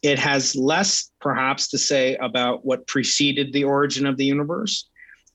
[0.03, 4.89] It has less, perhaps, to say about what preceded the origin of the universe,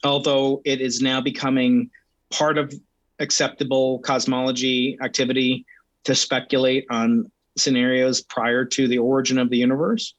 [0.04, 1.90] although it is now becoming
[2.32, 2.74] part of
[3.20, 5.66] acceptable cosmology activity
[6.04, 10.14] to speculate on scenarios prior to the origin of the universe.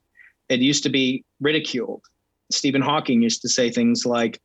[0.49, 2.03] It used to be ridiculed.
[2.51, 4.41] Stephen Hawking used to say things like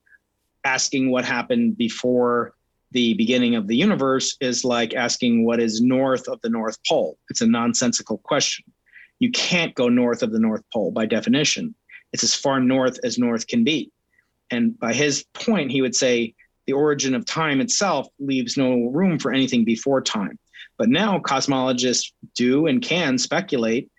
[0.65, 2.53] asking what happened before
[2.93, 7.17] the beginning of the universe is like asking what is north of the North Pole.
[7.29, 8.65] It's a nonsensical question.
[9.19, 11.75] You can't go north of the North Pole by definition.
[12.13, 13.91] It's as far north as north can be.
[14.51, 16.35] And by his point, he would say
[16.67, 20.37] the origin of time itself leaves no room for anything before time.
[20.77, 23.89] But now cosmologists do and can speculate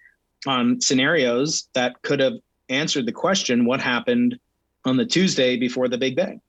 [0.46, 2.34] on scenarios that could have
[2.68, 4.38] answered the question what happened
[4.84, 6.40] on the Tuesday before the Big Bang?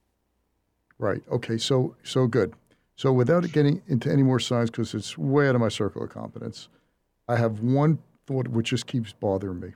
[0.97, 1.21] Right.
[1.31, 1.57] Okay.
[1.57, 2.53] So so good.
[2.95, 6.09] So without getting into any more science, because it's way out of my circle of
[6.09, 6.69] competence,
[7.27, 9.73] I have one thought which just keeps bothering me.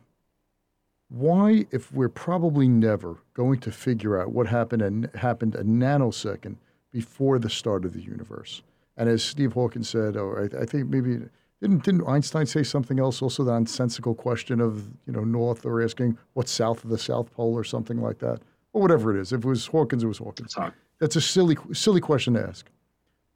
[1.09, 6.57] Why, if we're probably never going to figure out what happened and happened a nanosecond
[6.91, 8.61] before the start of the universe,
[8.95, 11.19] and as Steve Hawkins said, or I, I think maybe
[11.61, 13.21] didn't didn't Einstein say something else?
[13.21, 17.33] Also, the nonsensical question of you know north or asking what's south of the South
[17.33, 18.39] Pole or something like that,
[18.73, 19.33] or whatever it is.
[19.33, 20.55] If it was Hawkins, it was Hawkins.
[20.99, 22.69] That's a silly, silly question to ask.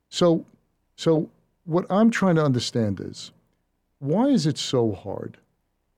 [0.10, 0.46] So,
[0.96, 1.30] so
[1.66, 3.32] what I'm trying to understand is
[4.00, 5.38] why is it so hard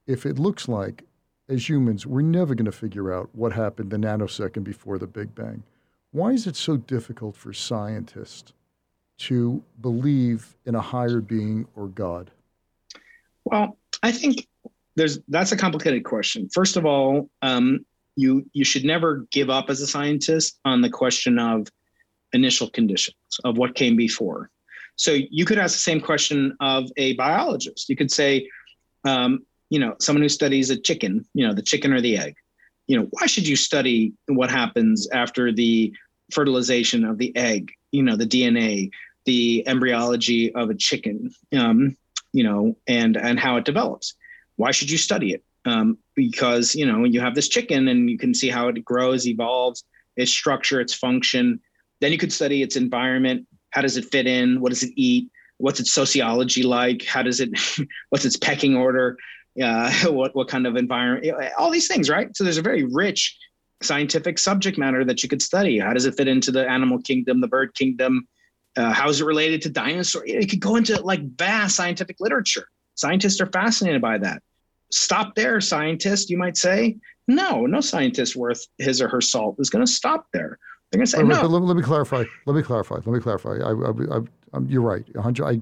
[0.07, 1.03] if it looks like
[1.49, 5.33] as humans we're never going to figure out what happened the nanosecond before the Big
[5.35, 5.63] Bang?
[6.11, 8.53] Why is it so difficult for scientists
[9.17, 12.31] to believe in a higher being or God?
[13.43, 14.47] Well, I think
[14.95, 16.49] there's that's a complicated question.
[16.49, 20.89] First of all, um, you you should never give up as a scientist on the
[20.89, 21.67] question of
[22.33, 24.49] initial conditions of what came before.
[24.97, 27.89] So you could ask the same question of a biologist.
[27.89, 28.49] You could say,
[29.03, 32.35] um, you know, someone who studies a chicken, you know, the chicken or the egg.
[32.87, 35.93] You know, why should you study what happens after the
[36.31, 37.71] fertilization of the egg?
[37.91, 38.91] You know, the DNA,
[39.25, 41.31] the embryology of a chicken.
[41.57, 41.97] Um,
[42.31, 44.13] you know, and and how it develops.
[44.57, 45.43] Why should you study it?
[45.65, 49.27] Um, because you know you have this chicken and you can see how it grows,
[49.27, 49.83] evolves,
[50.15, 51.59] its structure, its function.
[52.01, 53.47] Then you could study its environment.
[53.71, 54.61] How does it fit in?
[54.61, 55.29] What does it eat?
[55.57, 57.03] What's its sociology like?
[57.03, 57.49] How does it?
[58.09, 59.17] what's its pecking order?
[59.61, 61.51] Uh, what what kind of environment?
[61.57, 62.35] All these things, right?
[62.35, 63.37] So there's a very rich
[63.81, 65.79] scientific subject matter that you could study.
[65.79, 68.27] How does it fit into the animal kingdom, the bird kingdom?
[68.77, 70.23] Uh, how is it related to dinosaurs?
[70.27, 72.67] It could go into like vast scientific literature.
[72.95, 74.41] Scientists are fascinated by that.
[74.91, 76.97] Stop there, scientist, you might say.
[77.27, 80.59] No, no scientist worth his or her salt is going to stop there.
[80.91, 82.23] They're going to say, Wait, wait, no, but let, let me clarify.
[82.45, 82.95] Let me clarify.
[82.95, 83.57] Let me clarify.
[83.63, 84.21] I, I, I,
[84.53, 85.03] I'm, you're right.
[85.17, 85.61] I,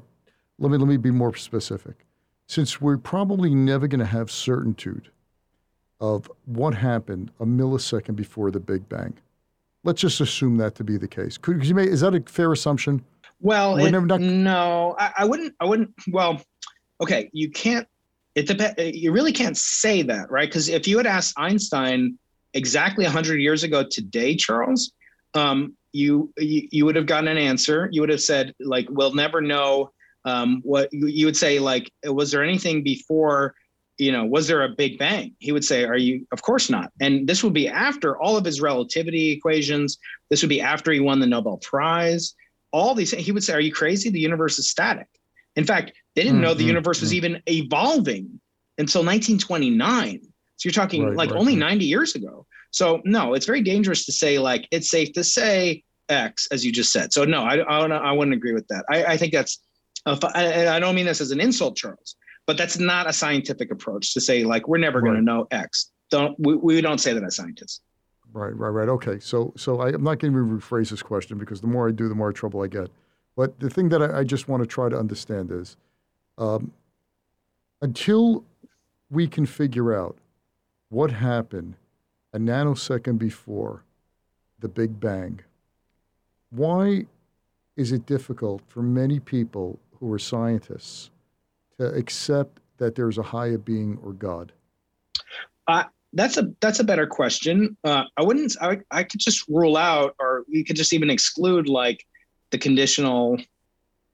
[0.59, 2.05] let me let me be more specific.
[2.47, 5.09] Since we're probably never going to have certitude
[6.01, 9.17] of what happened a millisecond before the Big Bang,
[9.85, 11.37] let's just assume that to be the case.
[11.37, 13.03] Could, you make, is that a fair assumption?
[13.39, 15.55] Well, it- not- no, I, I wouldn't.
[15.61, 15.91] I wouldn't.
[16.11, 16.41] Well,
[17.01, 17.87] okay, you can't.
[18.35, 18.75] It depends.
[18.77, 20.47] You really can't say that, right?
[20.47, 22.17] Because if you had asked Einstein
[22.53, 24.91] exactly 100 years ago today, Charles,
[25.33, 27.89] um, you, you you would have gotten an answer.
[27.91, 29.91] You would have said like, "We'll never know."
[30.25, 33.53] Um, what you, you would say like, "Was there anything before?"
[33.99, 35.35] You know, was there a Big Bang?
[35.37, 36.25] He would say, "Are you?
[36.31, 39.99] Of course not." And this would be after all of his relativity equations.
[40.31, 42.33] This would be after he won the Nobel Prize
[42.73, 45.07] all these he would say are you crazy the universe is static
[45.55, 48.39] in fact they didn't know the Mhm, universe was even evolving
[48.77, 50.19] until 1929
[50.57, 51.59] so you're talking Right, like right, only right.
[51.59, 55.83] 90 years ago so no it's very dangerous to say like it's safe to say
[56.09, 57.13] X, as you just said.
[57.13, 58.85] So no, I I, don't, I wouldn't agree with that.
[58.91, 59.59] I, I think that's
[60.05, 64.13] I, I don't mean this as an insult, Charles, but that's not a scientific approach
[64.13, 65.91] to say like we're never going to know X.
[66.11, 67.81] Don't we, we don't say that as scientists.
[68.33, 68.89] Right, right, right.
[68.89, 71.91] Okay, so so I, am not going to rephrase this question because the more I
[71.91, 72.89] do, the more trouble I get.
[73.35, 75.77] But the thing that I, I just want to try to understand is,
[76.37, 76.71] um,
[77.81, 78.43] until
[79.09, 80.17] we can figure out
[80.89, 81.75] what happened
[82.33, 83.83] a nanosecond before
[84.59, 85.39] the Big Bang,
[86.49, 87.05] why
[87.75, 91.11] is it difficult for many people who are scientists
[91.79, 94.51] to accept that there's a higher being or God?
[95.67, 97.75] Uh, that's a that's a better question.
[97.83, 98.55] Uh, I wouldn't.
[98.61, 102.05] I, I could just rule out, or we could just even exclude like
[102.51, 103.37] the conditional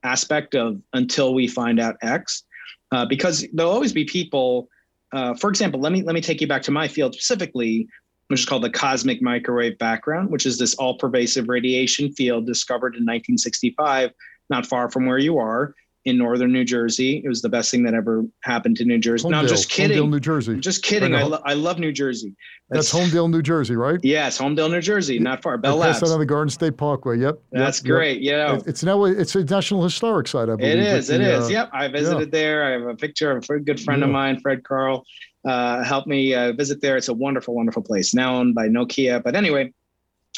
[0.04, 2.44] aspect of until we find out X,
[2.92, 4.70] uh, because there'll always be people.
[5.12, 7.88] Uh, for example, let me let me take you back to my field specifically,
[8.28, 13.04] which is called the cosmic microwave background, which is this all-pervasive radiation field discovered in
[13.04, 14.12] 1965,
[14.50, 15.74] not far from where you are
[16.10, 17.22] in northern New Jersey.
[17.24, 19.28] It was the best thing that ever happened to New Jersey.
[19.28, 19.98] Holmdel, no, I'm just kidding.
[19.98, 20.60] Holmdel, New Jersey.
[20.60, 21.15] Just kidding.
[21.15, 22.36] I, lo- I love New Jersey.
[22.69, 24.00] That's, That's Holmdel, New Jersey, right?
[24.04, 25.58] Yes, Holmdel, New Jersey, not far.
[25.58, 26.00] Bell Labs.
[26.00, 27.17] That's on the Garden State Parkway.
[27.17, 27.39] Yep.
[27.52, 28.22] That's yep, great.
[28.22, 28.60] Yeah.
[28.65, 30.78] It's now it's a National Historic Site, I believe.
[30.78, 31.10] It is.
[31.10, 31.45] It the, is.
[31.45, 31.69] Uh, yep.
[31.74, 32.39] I visited yeah.
[32.39, 32.65] there.
[32.65, 34.08] I have a picture of a good friend yeah.
[34.08, 35.04] of mine, Fred Carl,
[35.45, 36.98] uh, helped me uh, visit there.
[36.98, 38.13] It's a wonderful, wonderful place.
[38.13, 39.24] Now owned by Nokia.
[39.24, 39.74] But anyway,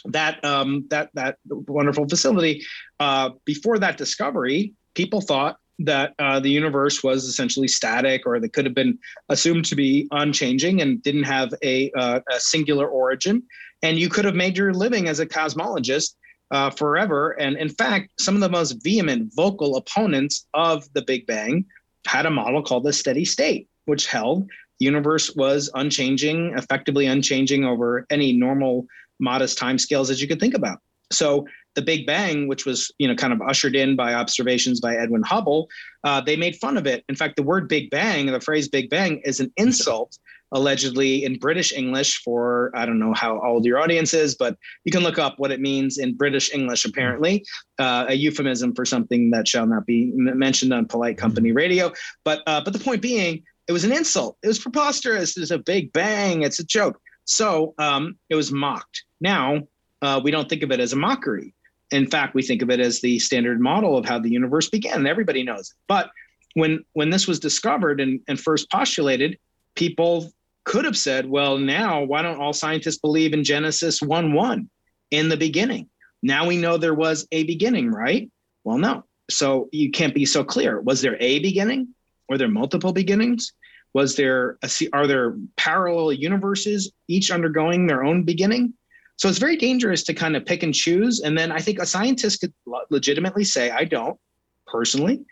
[0.06, 2.64] that um, that that wonderful facility.
[3.00, 8.54] Uh, before that discovery, people thought that uh, the universe was essentially static or that
[8.54, 8.98] could have been
[9.30, 13.44] assumed to be unchanging and didn't have a, uh, a singular origin.
[13.84, 16.16] And you could have made your living as a cosmologist
[16.52, 17.32] uh, forever.
[17.40, 21.66] And in fact, some of the most vehement vocal opponents of the Big Bang
[22.06, 27.64] had a model called the steady state, which held the universe was unchanging, effectively unchanging
[27.64, 28.86] over any normal
[29.20, 30.80] modest timescales that you could think about.
[31.12, 34.96] So the Big Bang, which was you know kind of ushered in by observations by
[34.96, 35.70] Edwin Hubble,
[36.04, 37.04] uh, they made fun of it.
[37.10, 40.18] In fact, the word Big Bang, the phrase Big Bang, is an insult
[40.54, 44.92] allegedly in British English for I don't know how old your audience is, but you
[44.92, 46.86] can look up what it means in British English.
[46.86, 47.46] Apparently,
[47.80, 51.92] uh, a euphemism for something that shall not be mentioned on polite company radio.
[52.24, 54.38] But uh, but the point being, it was an insult.
[54.44, 55.38] It was preposterous.
[55.38, 56.42] It's a Big Bang.
[56.42, 57.00] It's a joke.
[57.26, 59.06] So um, it was mocked.
[59.22, 59.62] Now
[60.02, 61.54] uh, we don't think of it as a mockery
[61.92, 64.98] in fact, we think of it as the standard model of how the universe began,
[64.98, 65.76] and everybody knows it.
[65.88, 66.12] But
[66.54, 69.38] when when this was discovered and, and first postulated,
[69.76, 70.32] people
[70.64, 74.70] could have said, well, now why don't all scientists believe in Genesis 1 1
[75.12, 75.90] in the beginning?
[76.24, 78.30] Now we know there was a beginning, right?
[78.64, 79.04] Well, no.
[79.30, 80.80] So you can't be so clear.
[80.82, 81.96] Was there a beginning?
[82.30, 83.54] Were there multiple beginnings?
[83.94, 88.74] Was there a, are there parallel universes, each undergoing their own beginning?
[89.22, 91.20] So it's very dangerous to kind of pick and choose.
[91.20, 92.54] And then I think a scientist could
[92.90, 94.20] legitimately say, I don't
[94.66, 95.24] personally,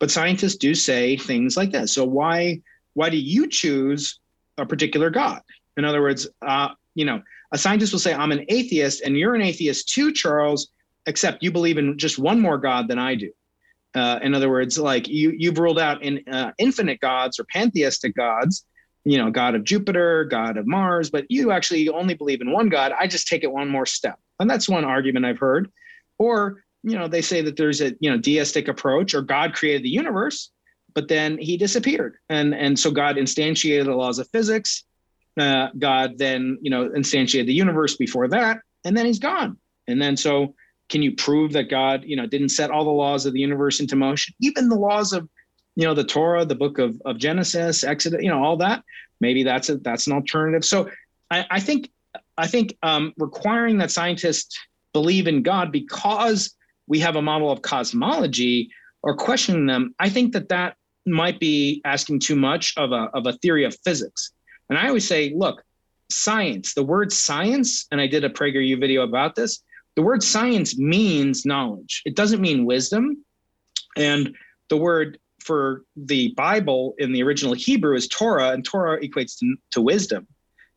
[0.00, 1.88] but scientists do say things like that.
[1.88, 2.62] So why
[2.94, 4.18] why do you choose
[4.56, 5.40] a particular God?
[5.76, 7.22] In other words, uh, you know,
[7.52, 10.70] a scientist will say, I'm an atheist, and you're an atheist too, Charles,
[11.06, 13.30] except you believe in just one more God than I do.
[13.94, 18.16] Uh, in other words, like you you've ruled out in uh, infinite gods or pantheistic
[18.16, 18.64] gods,
[19.08, 22.68] you know, God of Jupiter, God of Mars, but you actually only believe in one
[22.68, 22.92] God.
[22.92, 24.18] I just take it one more step.
[24.38, 25.72] And that's one argument I've heard.
[26.18, 29.82] Or, you know, they say that there's a, you know, deistic approach or God created
[29.82, 30.50] the universe,
[30.94, 32.16] but then he disappeared.
[32.28, 34.84] And and so God instantiated the laws of physics.
[35.40, 39.56] Uh, God then, you know, instantiated the universe before that, and then he's gone.
[39.86, 40.54] And then so
[40.90, 43.80] can you prove that God, you know, didn't set all the laws of the universe
[43.80, 44.34] into motion?
[44.42, 45.30] Even the laws of
[45.78, 48.82] you know the torah the book of, of genesis exodus you know all that
[49.20, 50.64] maybe that's a that's an alternative.
[50.64, 50.90] So
[51.30, 51.90] i, I think
[52.36, 54.58] i think um, requiring that scientists
[54.92, 56.54] believe in god because
[56.86, 58.70] we have a model of cosmology
[59.02, 63.26] or questioning them i think that that might be asking too much of a, of
[63.26, 64.32] a theory of physics.
[64.68, 65.62] And i always say look
[66.10, 69.62] science the word science and i did a PragerU video about this
[69.98, 72.02] the word science means knowledge.
[72.04, 73.24] It doesn't mean wisdom.
[73.96, 74.32] And
[74.68, 75.18] the word
[75.48, 80.26] for the Bible in the original Hebrew is Torah, and Torah equates to, to wisdom.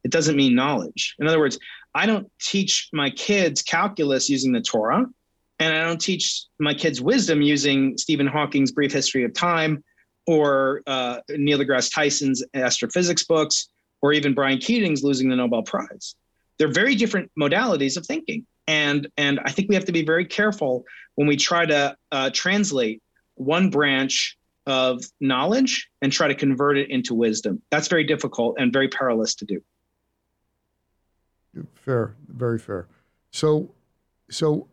[0.06, 1.16] It doesn't mean knowledge.
[1.20, 1.60] In other words,
[1.94, 5.06] I don't teach my kids calculus using the Torah,
[5.60, 9.84] and I don't teach my kids wisdom using Stephen Hawking's Brief History of Time
[10.26, 13.68] or uh, Neil deGrasse Tyson's astrophysics books
[14.02, 16.16] or even Brian Keating's losing the Nobel Prize.
[16.58, 18.48] They're very different modalities of thinking.
[18.68, 22.30] And, and I think we have to be very careful when we try to uh,
[22.34, 23.02] translate
[23.36, 27.62] one branch of knowledge and try to convert it into wisdom.
[27.72, 29.62] That's very difficult and very perilous to do.
[31.76, 32.88] Fair, very fair.
[33.32, 33.70] So,
[34.30, 34.68] so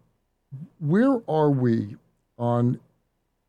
[0.79, 1.97] where are we
[2.39, 2.79] on?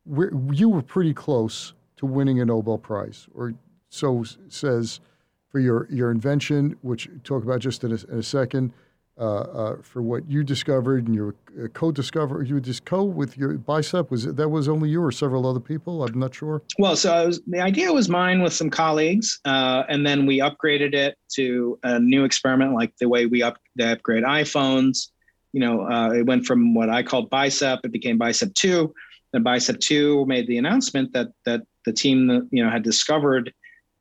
[0.05, 3.53] Where you were pretty close to winning a Nobel Prize, or
[3.89, 4.99] so says,
[5.49, 8.73] for your your invention, which talk about just in a, in a second.
[9.19, 13.57] Uh, uh, for what you discovered and your uh, co-discover you just co with your
[13.57, 14.09] BICEP.
[14.09, 16.05] Was it, that was only you or several other people?
[16.05, 16.61] I'm not sure.
[16.77, 20.93] Well so was, the idea was mine with some colleagues uh, and then we upgraded
[20.93, 25.09] it to a new experiment like the way we up, upgrade iphones.
[25.51, 28.93] You know uh, it went from what i called BICEP it became BICEP 2
[29.33, 33.51] then BICEP 2 made the announcement that that the team you know had discovered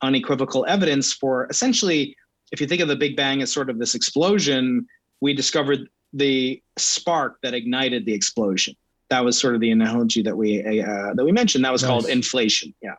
[0.00, 2.14] unequivocal evidence for essentially
[2.52, 4.86] if you think of the big bang as sort of this explosion
[5.20, 8.74] we discovered the spark that ignited the explosion.
[9.10, 11.64] That was sort of the analogy that we uh, that we mentioned.
[11.64, 11.88] That was nice.
[11.88, 12.74] called inflation.
[12.82, 12.94] Yeah.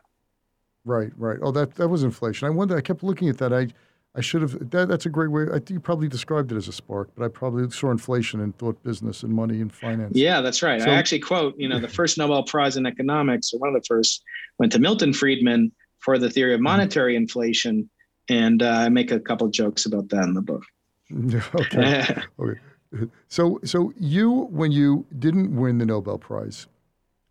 [0.84, 1.38] Right, right.
[1.42, 2.46] Oh, that that was inflation.
[2.46, 2.76] I wonder.
[2.76, 3.52] I kept looking at that.
[3.52, 3.68] I
[4.14, 4.70] I should have.
[4.70, 5.44] That, that's a great way.
[5.44, 8.56] I think you probably described it as a spark, but I probably saw inflation and
[8.56, 10.16] thought business and money and finance.
[10.16, 10.80] Yeah, that's right.
[10.80, 11.54] So, I actually quote.
[11.58, 14.24] You know, the first Nobel Prize in economics, or one of the first,
[14.58, 17.88] went to Milton Friedman for the theory of monetary inflation,
[18.28, 20.64] and uh, I make a couple jokes about that in the book.
[21.54, 22.22] okay.
[22.40, 22.60] okay.
[23.28, 26.66] So, so you, when you didn't win the Nobel Prize,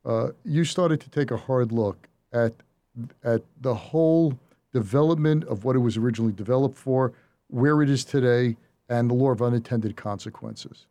[0.06, 2.54] uh, you started to take a hard look at
[3.24, 4.38] at the whole
[4.74, 7.14] development of what it was originally developed for,
[7.48, 8.58] where it is today,
[8.90, 10.86] and the law of unintended consequences.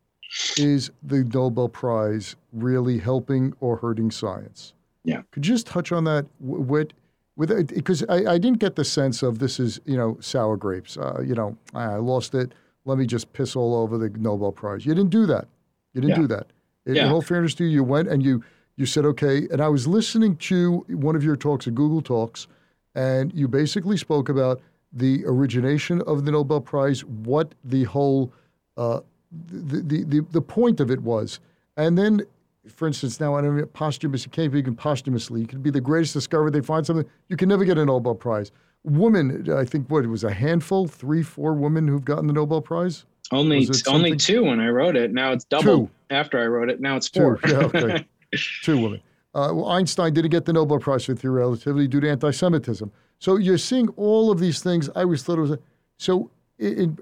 [0.57, 4.74] Is the Nobel Prize really helping or hurting science?
[5.05, 5.22] Yeah.
[5.30, 6.26] Could you just touch on that?
[6.39, 6.93] What
[7.36, 10.97] with because I, I didn't get the sense of this is you know sour grapes.
[10.97, 12.53] Uh, you know I lost it
[12.89, 14.86] let me just piss all over the Nobel Prize.
[14.86, 15.47] You didn't do that.
[15.93, 16.22] You didn't yeah.
[16.22, 16.47] do that.
[16.86, 17.07] In, yeah.
[17.07, 18.43] in all fairness to you, you went and you
[18.76, 19.47] you said okay.
[19.51, 22.47] And I was listening to one of your talks at Google Talks,
[22.95, 24.61] and you basically spoke about
[24.93, 28.32] the origination of the Nobel Prize, what the whole
[28.78, 31.41] uh, the, the, the the point of it was,
[31.76, 32.22] and then.
[32.68, 35.41] For instance, now I don't know, posthumous, you can't be posthumously.
[35.41, 36.51] You can be the greatest discoverer.
[36.51, 38.53] They find something, you can never get a Nobel Prize
[38.89, 42.61] women, I think what it was a handful, three, four women who've gotten the Nobel
[42.61, 43.05] Prize.
[43.30, 45.12] Only only two when I wrote it.
[45.12, 46.80] Now it's double after I wrote it.
[46.80, 47.36] Now it's four.
[47.39, 48.07] Two, yeah, okay.
[48.62, 49.01] two women.
[49.34, 52.91] Uh, well, Einstein didn't get the Nobel Prize for theory of relativity due to anti-Semitism.
[53.18, 54.89] So you're seeing all of these things.
[54.97, 55.59] I always thought it was a,
[55.99, 56.30] so.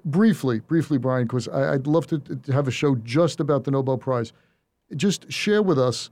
[0.05, 3.97] briefly, briefly, Brian, because I'd love to, to have a show just about the Nobel
[3.97, 4.33] Prize.
[4.97, 6.11] Just share with us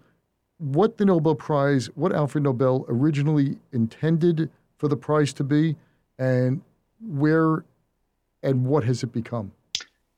[0.59, 5.77] what the Nobel Prize, what Alfred Nobel originally intended for the prize to be,
[6.19, 6.61] and
[7.01, 7.65] where
[8.43, 9.53] and what has it become?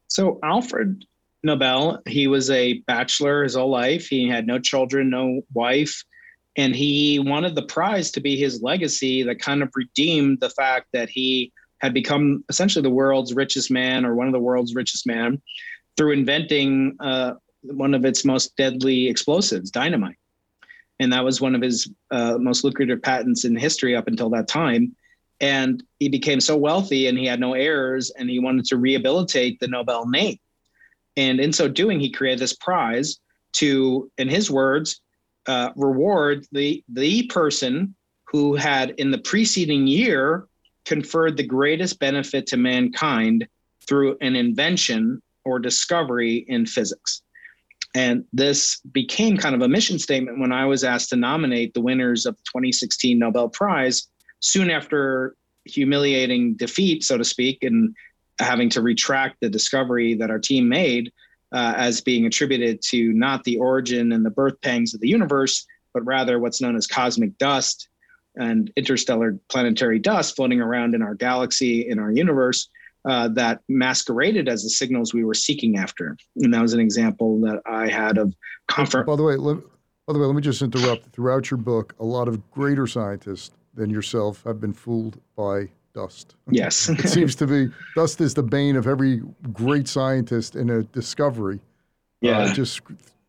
[0.08, 1.04] So Alfred
[1.42, 4.08] Nobel, he was a bachelor his whole life.
[4.08, 6.04] He had no children, no wife,
[6.56, 10.88] and he wanted the prize to be his legacy that kind of redeemed the fact
[10.92, 15.06] that he had become essentially the world's richest man or one of the world's richest
[15.06, 15.40] man
[15.96, 20.16] through inventing uh, one of its most deadly explosives, dynamite
[21.00, 24.48] and that was one of his uh, most lucrative patents in history up until that
[24.48, 24.94] time.
[25.40, 29.60] And he became so wealthy, and he had no heirs, and he wanted to rehabilitate
[29.60, 30.38] the Nobel name.
[31.16, 33.18] And in so doing, he created this prize
[33.54, 35.00] to, in his words,
[35.46, 37.94] uh, reward the the person
[38.24, 40.48] who had in the preceding year
[40.84, 43.46] conferred the greatest benefit to mankind
[43.86, 47.22] through an invention or discovery in physics.
[47.96, 51.80] And this became kind of a mission statement when I was asked to nominate the
[51.80, 54.06] winners of the 2016 Nobel Prize
[54.40, 55.34] soon after
[55.64, 57.96] humiliating defeat, so to speak, and
[58.38, 61.10] having to retract the discovery that our team made
[61.52, 65.66] uh, as being attributed to not the origin and the birth pangs of the universe,
[65.94, 67.88] but rather what's known as cosmic dust
[68.36, 72.68] and interstellar planetary dust floating around in our galaxy, in our universe,
[73.06, 76.16] uh, that masqueraded as the signals we were seeking after.
[76.36, 78.34] And that was an example that I had of
[78.68, 79.06] comfort.
[79.06, 79.58] By the way, let,
[80.06, 81.12] by the way, let me just interrupt.
[81.12, 86.34] Throughout your book, a lot of greater scientists than yourself have been fooled by dust.
[86.50, 86.88] Yes.
[86.88, 91.60] it seems to be dust is the bane of every great scientist in a discovery.
[92.20, 92.38] Yeah.
[92.38, 92.80] Uh, just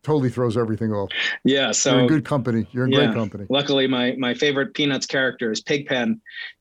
[0.08, 1.10] totally throws everything off.
[1.44, 2.66] Yeah, so you're in good company.
[2.72, 3.46] You're in yeah, great company.
[3.50, 6.20] Luckily, my my favorite Peanuts character is Pigpen,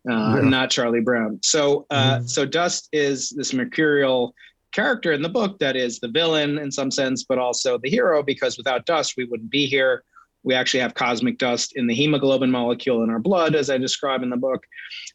[0.10, 0.42] uh, yeah.
[0.42, 1.40] not Charlie Brown.
[1.44, 2.30] So uh, mm.
[2.30, 4.34] so Dust is this mercurial
[4.74, 8.22] character in the book that is the villain in some sense, but also the hero
[8.22, 10.04] because without Dust we wouldn't be here.
[10.44, 14.24] We actually have cosmic dust in the hemoglobin molecule in our blood, as I describe
[14.24, 14.64] in the book.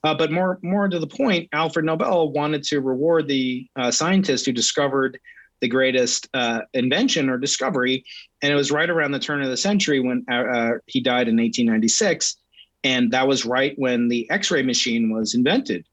[0.04, 4.44] Uh, but more more to the point, Alfred Nobel wanted to reward the uh, scientist
[4.44, 5.18] who discovered
[5.62, 8.04] the greatest uh, invention or discovery.
[8.42, 11.28] And it was right around the turn of the century when uh, uh he died
[11.28, 12.36] in 1896.
[12.84, 15.86] And that was right when the X ray machine was invented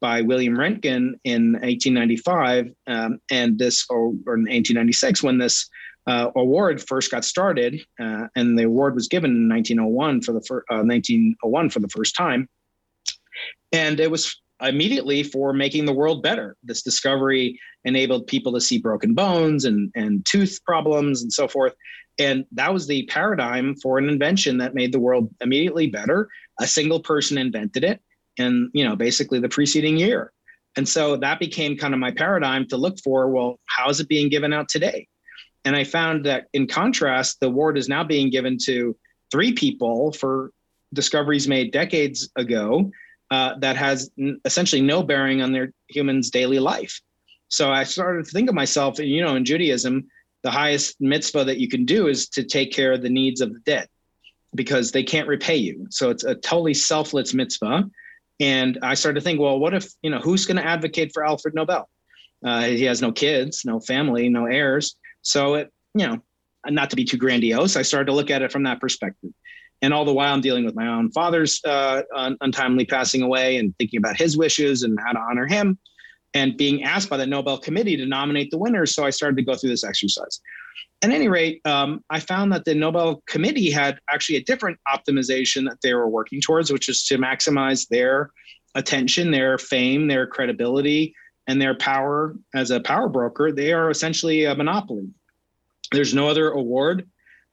[0.00, 2.72] by William Röntgen in 1895.
[2.86, 5.68] Um, and this, or, or, in 1896, when this
[6.06, 10.42] uh, award first got started, uh, and the award was given in 1901 for the
[10.42, 12.48] fir- 1901 for the first time,
[13.72, 16.56] and it was immediately for making the world better.
[16.62, 21.74] This discovery enabled people to see broken bones and, and tooth problems and so forth.
[22.18, 26.28] And that was the paradigm for an invention that made the world immediately better.
[26.60, 28.00] A single person invented it,
[28.38, 30.32] and you know, basically the preceding year.
[30.76, 33.30] And so that became kind of my paradigm to look for.
[33.30, 35.08] Well, how is it being given out today?
[35.64, 38.96] And I found that in contrast, the award is now being given to
[39.30, 40.52] three people for
[40.94, 42.90] discoveries made decades ago
[43.30, 47.00] uh, that has n- essentially no bearing on their humans' daily life.
[47.48, 50.06] So I started to think of myself, you know, in Judaism,
[50.42, 53.52] the highest mitzvah that you can do is to take care of the needs of
[53.52, 53.88] the dead
[54.54, 55.86] because they can't repay you.
[55.90, 57.84] So it's a totally selfless mitzvah.
[58.38, 61.24] And I started to think, well, what if, you know, who's going to advocate for
[61.24, 61.88] Alfred Nobel?
[62.44, 64.96] Uh, he has no kids, no family, no heirs.
[65.22, 66.20] So it, you know,
[66.68, 69.30] not to be too grandiose, I started to look at it from that perspective.
[69.82, 73.58] And all the while, I'm dealing with my own father's uh, un- untimely passing away
[73.58, 75.78] and thinking about his wishes and how to honor him
[76.34, 78.94] and being asked by the Nobel Committee to nominate the winners.
[78.94, 80.40] So I started to go through this exercise.
[81.02, 85.68] At any rate, um, I found that the Nobel Committee had actually a different optimization
[85.68, 88.30] that they were working towards, which is to maximize their
[88.74, 91.14] attention, their fame, their credibility,
[91.46, 93.52] and their power as a power broker.
[93.52, 95.08] They are essentially a monopoly.
[95.92, 97.08] There's no other award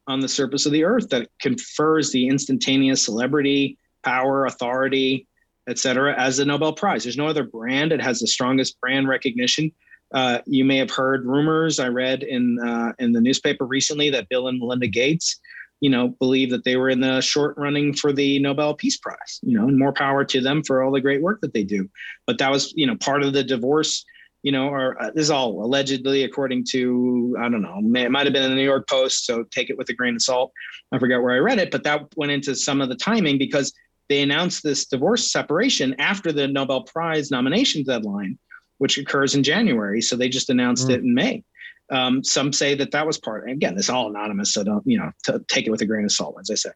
[0.06, 5.26] on the surface of the earth that confers the instantaneous celebrity, power, authority,
[5.68, 7.04] et cetera, as the Nobel Prize.
[7.04, 9.72] There's no other brand that has the strongest brand recognition.
[10.12, 11.80] Uh, you may have heard rumors.
[11.80, 15.40] I read in uh, in the newspaper recently that Bill and Melinda Gates,
[15.80, 19.40] you know, believe that they were in the short running for the Nobel Peace Prize.
[19.42, 21.88] You know, and more power to them for all the great work that they do.
[22.26, 24.04] But that was, you know, part of the divorce.
[24.44, 28.26] You know, or uh, this is all allegedly, according to I don't know, it might
[28.26, 30.52] have been in the New York Post, so take it with a grain of salt.
[30.92, 33.72] I forget where I read it, but that went into some of the timing because
[34.08, 38.38] they announced this divorce separation after the Nobel Prize nomination deadline,
[38.78, 40.02] which occurs in January.
[40.02, 40.94] So they just announced mm.
[40.94, 41.42] it in May.
[41.90, 43.48] Um, some say that that was part.
[43.48, 45.10] Again, it's all anonymous, so don't you know
[45.48, 46.70] take it with a grain of salt, as I say.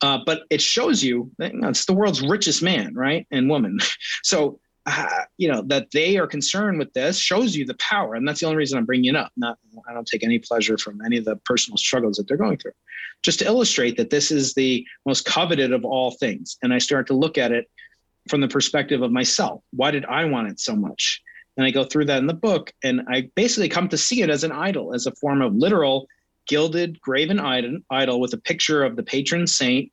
[0.00, 3.50] Uh, but it shows you, that, you know, it's the world's richest man, right, and
[3.50, 3.78] woman.
[4.22, 8.26] so uh, you know that they are concerned with this shows you the power, and
[8.26, 9.32] that's the only reason I'm bringing it up.
[9.36, 9.58] Not,
[9.88, 12.72] I don't take any pleasure from any of the personal struggles that they're going through
[13.22, 16.56] just to illustrate that this is the most coveted of all things.
[16.62, 17.70] And I start to look at it
[18.28, 19.62] from the perspective of myself.
[19.72, 21.22] Why did I want it so much?
[21.56, 24.30] And I go through that in the book, and I basically come to see it
[24.30, 26.06] as an idol, as a form of literal
[26.46, 27.38] gilded graven
[27.90, 29.92] idol with a picture of the patron saint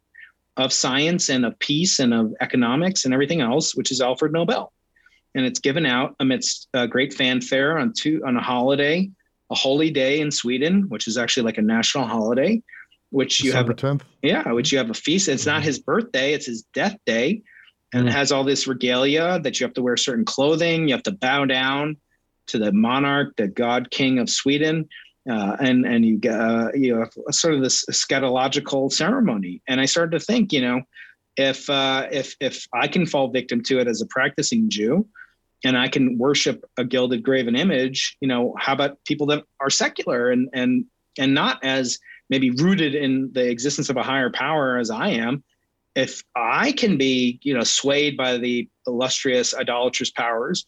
[0.55, 4.71] of science and of peace and of economics and everything else, which is Alfred Nobel.
[5.37, 9.07] And it's given out amidst a great fanfare on two on a holiday,
[9.51, 12.63] a holy day in Sweden, which is actually like a national holiday,
[13.11, 14.01] which December you have 10th.
[14.23, 15.29] Yeah, which you have a feast.
[15.29, 15.65] It's not mm-hmm.
[15.65, 17.43] his birthday, it's his death day.
[17.93, 18.07] And mm-hmm.
[18.07, 21.11] it has all this regalia that you have to wear certain clothing, you have to
[21.11, 21.97] bow down
[22.47, 24.89] to the monarch, the god king of Sweden.
[25.29, 29.85] Uh, and and you get uh, you know sort of this eschatological ceremony, and I
[29.85, 30.81] started to think, you know,
[31.35, 35.05] if uh, if if I can fall victim to it as a practicing Jew,
[35.63, 39.69] and I can worship a gilded graven image, you know, how about people that are
[39.69, 40.85] secular and and
[41.17, 41.97] and not as
[42.29, 45.43] maybe rooted in the existence of a higher power as I am,
[45.95, 50.65] if I can be, you know, swayed by the illustrious idolatrous powers,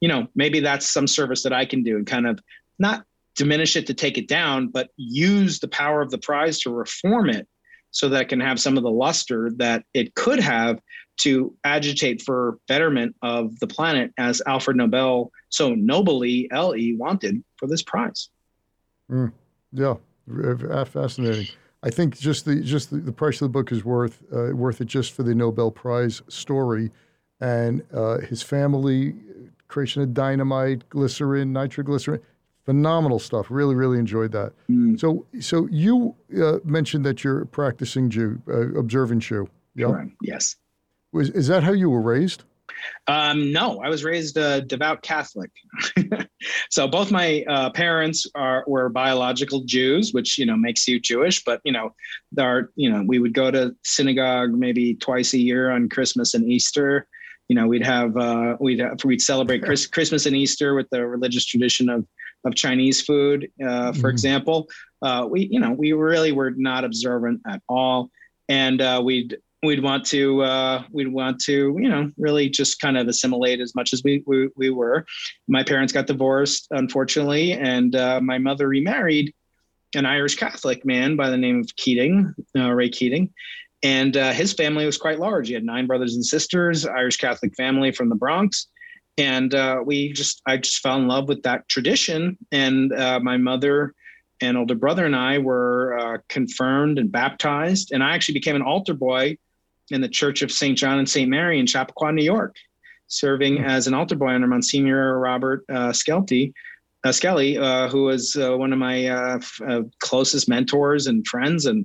[0.00, 2.40] you know, maybe that's some service that I can do and kind of
[2.78, 3.04] not
[3.36, 7.30] diminish it to take it down, but use the power of the prize to reform
[7.30, 7.46] it
[7.92, 10.80] so that can have some of the luster that it could have
[11.18, 17.68] to agitate for betterment of the planet as Alfred Nobel so nobly LE wanted for
[17.68, 18.30] this prize.
[19.10, 19.32] Mm,
[19.72, 19.94] yeah,
[20.84, 21.46] Fascinating.
[21.82, 24.80] I think just the just the, the price of the book is worth uh, worth
[24.80, 26.90] it just for the Nobel Prize story,
[27.40, 29.14] and uh, his family,
[29.68, 32.20] creation of dynamite, glycerin, nitroglycerin,
[32.64, 33.46] phenomenal stuff.
[33.50, 34.52] Really, really enjoyed that.
[34.70, 34.98] Mm.
[34.98, 39.48] So, so you uh, mentioned that you're practicing Jew, uh, observant Jew.
[39.74, 40.04] Yeah.
[40.22, 40.56] Yes.
[41.12, 42.44] Was is that how you were raised?
[43.06, 45.50] Um, no, I was raised a devout Catholic.
[46.70, 51.44] so both my uh, parents are were biological Jews, which you know makes you Jewish.
[51.44, 51.94] But you know,
[52.32, 56.34] there are you know we would go to synagogue maybe twice a year on Christmas
[56.34, 57.06] and Easter.
[57.48, 61.06] You know, we'd have uh, we'd have, we'd celebrate Chris, Christmas and Easter with the
[61.06, 62.06] religious tradition of
[62.44, 64.10] of Chinese food, uh, for mm.
[64.10, 64.68] example.
[65.00, 68.10] Uh, we you know we really were not observant at all,
[68.48, 72.96] and uh, we'd we'd want to uh, we'd want to you know really just kind
[72.96, 75.04] of assimilate as much as we we, we were.
[75.48, 79.34] My parents got divorced, unfortunately, and uh, my mother remarried
[79.94, 83.30] an Irish Catholic man by the name of Keating, uh, Ray Keating.
[83.82, 85.48] And uh, his family was quite large.
[85.48, 88.68] He had nine brothers and sisters, Irish Catholic family from the Bronx.
[89.18, 92.38] And uh, we just, I just fell in love with that tradition.
[92.50, 93.94] And uh, my mother
[94.40, 97.92] and older brother and I were uh, confirmed and baptized.
[97.92, 99.36] And I actually became an altar boy
[99.90, 100.76] in the Church of St.
[100.76, 101.28] John and St.
[101.28, 102.56] Mary in Chappaqua, New York,
[103.08, 103.64] serving hmm.
[103.64, 106.52] as an altar boy under Monsignor Robert uh, Skelty,
[107.04, 111.26] uh, Skelly, uh, who was uh, one of my uh, f- uh, closest mentors and
[111.26, 111.84] friends, and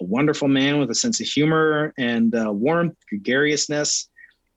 [0.00, 4.08] a wonderful man with a sense of humor and warmth, gregariousness.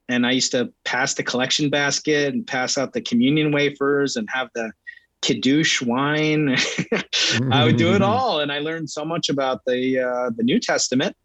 [0.09, 4.27] And I used to pass the collection basket and pass out the communion wafers and
[4.29, 4.71] have the
[5.21, 6.57] kiddush wine.
[7.51, 10.59] I would do it all, and I learned so much about the uh, the New
[10.59, 11.15] Testament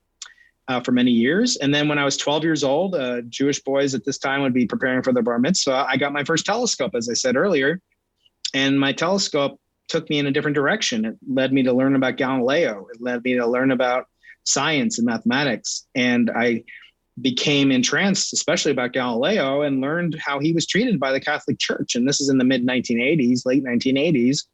[0.69, 1.57] uh, for many years.
[1.57, 4.55] And then when I was 12 years old, uh, Jewish boys at this time would
[4.55, 5.87] be preparing for their bar mitzvah.
[5.89, 7.81] I got my first telescope, as I said earlier,
[8.53, 11.05] and my telescope took me in a different direction.
[11.05, 12.87] It led me to learn about Galileo.
[12.93, 14.07] It led me to learn about
[14.45, 16.65] science and mathematics, and I
[17.21, 21.95] became entranced, especially about Galileo, and learned how he was treated by the Catholic Church.
[21.95, 24.45] And this is in the mid 1980s, late 1980s.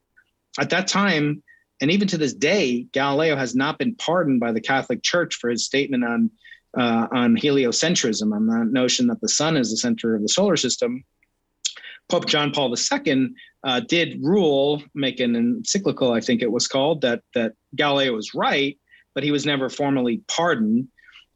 [0.58, 1.42] At that time,
[1.80, 5.48] and even to this day, Galileo has not been pardoned by the Catholic Church for
[5.48, 6.30] his statement on
[6.78, 10.56] uh, on heliocentrism, on the notion that the sun is the center of the solar
[10.56, 11.04] system.
[12.08, 13.30] Pope John Paul II
[13.64, 18.34] uh, did rule, make an encyclical, I think it was called, that that Galileo was
[18.34, 18.78] right,
[19.14, 20.88] but he was never formally pardoned.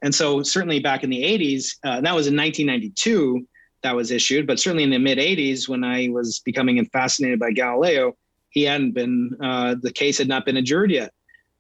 [0.05, 3.49] And so, certainly back in the 80s, uh, that was in 1992
[3.83, 7.53] that was issued, but certainly in the mid 80s, when I was becoming fascinated by
[7.53, 8.13] Galileo,
[8.51, 11.11] he hadn't been, uh, the case had not been adjourned yet.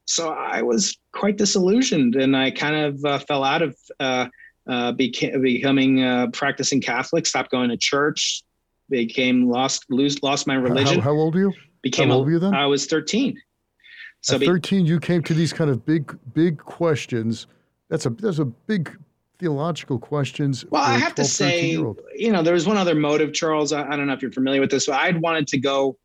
[0.04, 4.26] So I was quite disillusioned and I kind of uh, fell out of uh,
[4.68, 8.42] uh, beca- becoming uh, practicing Catholic, stopped going to church,
[8.90, 10.96] became lost, lose, lost my religion.
[10.96, 11.52] How, how old are you?
[11.80, 12.54] Became how old were you then?
[12.54, 13.40] I was 13.
[14.20, 17.46] So At 13, be- you came to these kind of big, big questions
[17.90, 18.96] that's a that's a big
[19.38, 20.64] theological questions.
[20.70, 23.72] Well, I have 12, to say, you know, there was one other motive, Charles.
[23.72, 25.98] I, I, don't know if you're familiar with this, but I'd wanted to go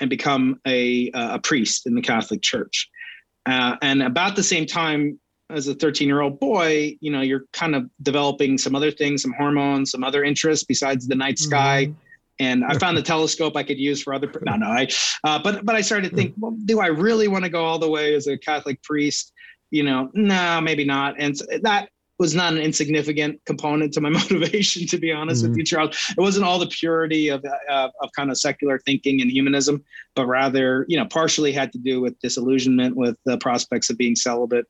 [0.00, 2.88] and become a a priest in the Catholic Church,
[3.46, 5.18] uh, and about the same time
[5.50, 9.22] as a 13 year old boy, you know, you're kind of developing some other things,
[9.22, 11.86] some hormones, some other interests besides the night sky.
[11.86, 12.00] Mm-hmm.
[12.38, 14.30] And I found the telescope I could use for other.
[14.42, 14.88] No, no, I.
[15.24, 17.78] Uh, but but I started to think, well, do I really want to go all
[17.78, 19.32] the way as a Catholic priest?
[19.70, 21.16] You know, no, nah, maybe not.
[21.18, 21.88] And that
[22.18, 25.50] was not an insignificant component to my motivation, to be honest mm-hmm.
[25.50, 25.96] with you, Charles.
[26.16, 30.26] It wasn't all the purity of, uh, of kind of secular thinking and humanism, but
[30.26, 34.66] rather, you know, partially had to do with disillusionment with the prospects of being celibate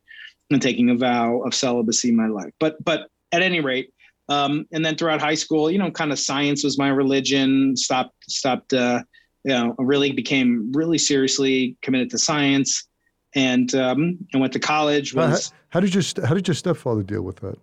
[0.50, 2.52] and taking a vow of celibacy in my life.
[2.58, 3.92] But, but at any rate,
[4.28, 7.76] um, and then throughout high school, you know, kind of science was my religion.
[7.76, 9.04] Stopped, stopped, uh,
[9.44, 12.88] you know, really became really seriously committed to science
[13.36, 15.14] and um, and went to college.
[15.14, 17.56] Was how, how, did your how did your stepfather deal with that?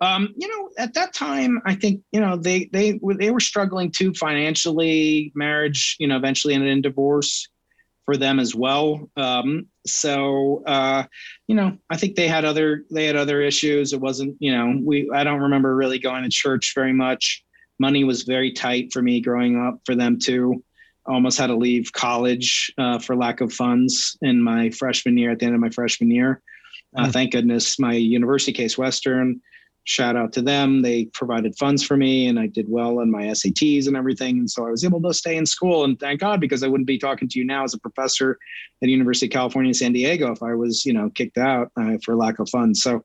[0.00, 3.90] Um, you know, at that time, I think you know they they they were struggling
[3.90, 5.32] too financially.
[5.34, 7.48] Marriage, you know, eventually ended in divorce
[8.04, 9.10] for them as well.
[9.16, 11.04] Um, so uh,
[11.48, 13.92] you know, I think they had other they had other issues.
[13.92, 17.44] It wasn't you know we I don't remember really going to church very much.
[17.78, 19.80] Money was very tight for me growing up.
[19.84, 20.62] For them too
[21.06, 25.38] almost had to leave college uh, for lack of funds in my freshman year at
[25.38, 26.42] the end of my freshman year.
[26.96, 27.12] Uh, mm.
[27.12, 29.40] Thank goodness my university, Case Western,
[29.84, 30.82] shout out to them.
[30.82, 34.38] They provided funds for me and I did well in my SATs and everything.
[34.38, 36.86] And so I was able to stay in school and thank God because I wouldn't
[36.86, 38.38] be talking to you now as a professor
[38.82, 42.14] at University of California, San Diego if I was, you know, kicked out uh, for
[42.14, 42.82] lack of funds.
[42.82, 43.02] So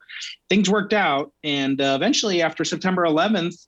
[0.50, 1.32] things worked out.
[1.43, 3.68] And uh, eventually after September 11th,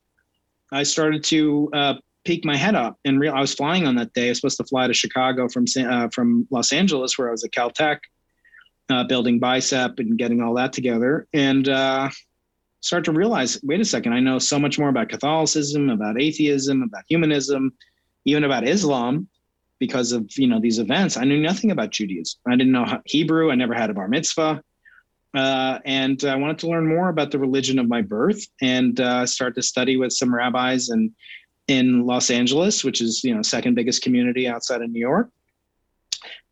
[0.72, 1.94] I started to uh,
[2.26, 4.28] peek my head up and real I was flying on that day.
[4.28, 7.44] I was supposed to fly to Chicago from uh, from Los Angeles, where I was
[7.44, 8.00] at Caltech,
[8.90, 12.10] uh, building BICEP and getting all that together, and uh,
[12.82, 16.84] start to realize, wait a second, I know so much more about Catholicism, about atheism,
[16.84, 17.74] about humanism,
[18.26, 19.28] even about Islam,
[19.80, 21.18] because of you know these events.
[21.18, 22.40] I knew nothing about Judaism.
[22.48, 23.52] I didn't know Hebrew.
[23.52, 24.62] I never had a bar mitzvah.
[25.36, 29.28] Uh, and I wanted to learn more about the religion of my birth and uh,
[29.28, 31.12] start to study with some rabbis and
[31.70, 35.30] in Los Angeles, which is you know second biggest community outside of New York.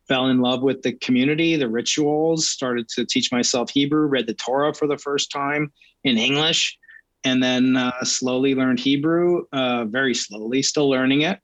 [0.07, 2.47] Fell in love with the community, the rituals.
[2.47, 4.05] Started to teach myself Hebrew.
[4.05, 5.74] Read the Torah for the first time
[6.05, 6.78] in English,
[7.26, 9.45] and then uh, slowly learned Hebrew.
[9.51, 11.39] Uh, very slowly, still learning it.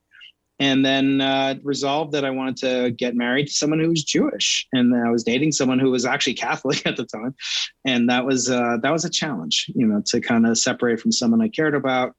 [0.59, 4.67] And then uh, resolved that I wanted to get married to someone who was Jewish,
[4.71, 7.34] and I was dating someone who was actually Catholic at the time,
[7.86, 11.11] and that was uh, that was a challenge, you know, to kind of separate from
[11.11, 12.15] someone I cared about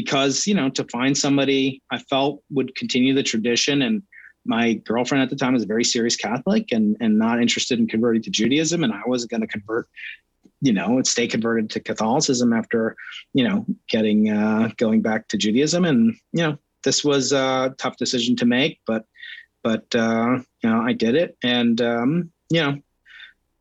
[0.00, 4.04] because you know to find somebody I felt would continue the tradition and
[4.44, 7.88] my girlfriend at the time was a very serious Catholic and and not interested in
[7.88, 9.88] converting to Judaism, and I wasn't going to convert,
[10.60, 12.96] you know, stay converted to Catholicism after,
[13.34, 17.96] you know, getting uh, going back to Judaism, and you know, this was a tough
[17.96, 19.04] decision to make, but
[19.64, 22.78] but uh, you know, I did it, and um, you know,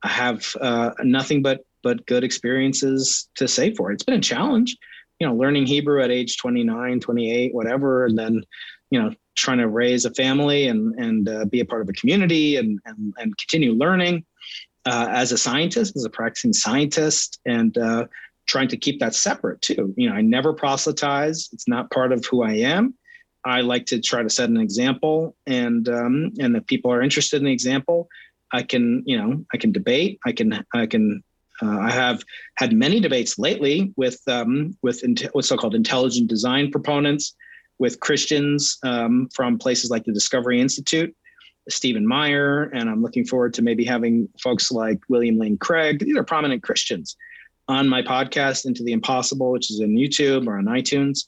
[0.04, 3.96] I have uh, nothing but but good experiences to say for it.
[3.96, 4.78] It's been a challenge,
[5.20, 8.44] you know, learning Hebrew at age 29, 28, whatever, and then
[8.90, 11.94] you know trying to raise a family and and uh, be a part of a
[11.94, 14.26] community and and, and continue learning
[14.86, 18.06] uh, as a scientist, as a practicing scientist, and uh,
[18.48, 19.94] trying to keep that separate too.
[19.98, 22.96] You know, I never proselytize; it's not part of who I am.
[23.46, 27.38] I like to try to set an example, and um, and if people are interested
[27.38, 28.08] in the example,
[28.52, 30.20] I can you know I can debate.
[30.26, 31.24] I can I can
[31.62, 32.24] uh, I have
[32.56, 35.02] had many debates lately with um, with
[35.32, 37.36] what's so-called intelligent design proponents
[37.80, 41.16] with Christians um, from places like the Discovery Institute,
[41.70, 46.00] Stephen Meyer, and I'm looking forward to maybe having folks like William Lane Craig.
[46.00, 47.16] These are prominent Christians
[47.68, 51.26] on my podcast, Into the Impossible, which is on YouTube or on iTunes.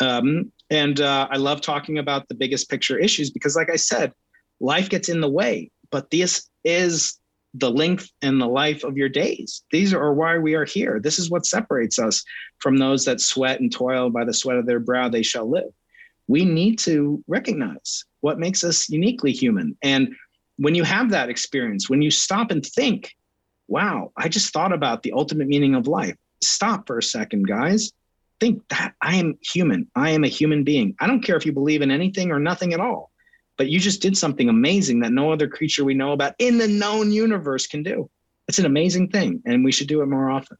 [0.00, 4.12] Um, and uh, I love talking about the biggest picture issues because, like I said,
[4.60, 7.18] life gets in the way, but this is
[7.54, 9.62] the length and the life of your days.
[9.70, 11.00] These are why we are here.
[11.00, 12.24] This is what separates us
[12.58, 15.72] from those that sweat and toil by the sweat of their brow, they shall live
[16.32, 19.76] we need to recognize what makes us uniquely human.
[19.82, 20.14] And
[20.56, 23.14] when you have that experience, when you stop and think,
[23.68, 26.16] wow, I just thought about the ultimate meaning of life.
[26.42, 27.92] Stop for a second, guys.
[28.40, 29.88] Think that I am human.
[29.94, 30.96] I am a human being.
[30.98, 33.11] I don't care if you believe in anything or nothing at all,
[33.62, 36.66] but you just did something amazing that no other creature we know about in the
[36.66, 38.10] known universe can do.
[38.48, 40.56] It's an amazing thing, and we should do it more often.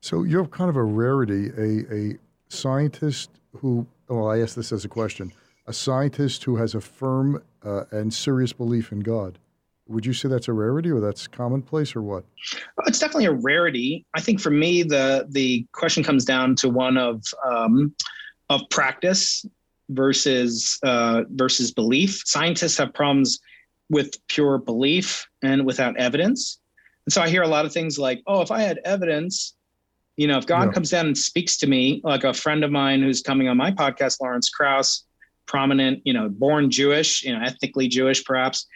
[0.00, 2.18] So you're kind of a rarity, a, a
[2.48, 5.32] scientist who, well, I ask this as a question,
[5.68, 9.38] a scientist who has a firm uh, and serious belief in God.
[9.86, 12.24] Would you say that's a rarity or that's commonplace or what?
[12.86, 14.04] It's definitely a rarity.
[14.12, 17.94] I think for me, the the question comes down to one of um,
[18.50, 19.46] of practice
[19.90, 22.22] versus uh, versus belief.
[22.24, 23.38] Scientists have problems
[23.90, 26.60] with pure belief and without evidence.
[27.06, 29.54] And so I hear a lot of things like, "Oh, if I had evidence,
[30.18, 30.72] you know, if God yeah.
[30.72, 33.70] comes down and speaks to me, like a friend of mine who's coming on my
[33.70, 35.04] podcast, Lawrence Krauss,
[35.46, 38.66] prominent, you know, born Jewish, you know, ethnically Jewish, perhaps,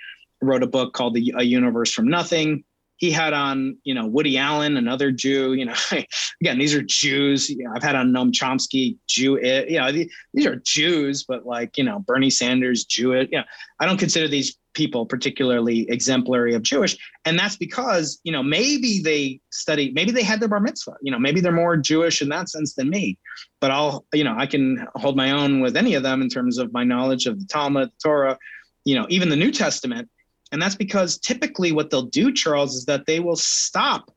[0.40, 2.62] wrote a book called the, A Universe from Nothing.
[3.02, 5.54] He had on, you know, Woody Allen, another Jew.
[5.54, 5.74] You know,
[6.40, 7.50] again, these are Jews.
[7.50, 9.40] You know, I've had on Noam Chomsky, Jew.
[9.42, 13.28] You know, these are Jews, but like, you know, Bernie Sanders, Jewish.
[13.32, 13.44] You know,
[13.80, 16.96] I don't consider these people particularly exemplary of Jewish.
[17.24, 21.10] And that's because, you know, maybe they study, maybe they had their bar mitzvah, you
[21.10, 23.18] know, maybe they're more Jewish in that sense than me.
[23.60, 26.56] But I'll, you know, I can hold my own with any of them in terms
[26.56, 28.38] of my knowledge of the Talmud, the Torah,
[28.84, 30.08] you know, even the New Testament.
[30.52, 34.14] And that's because typically what they'll do, Charles, is that they will stop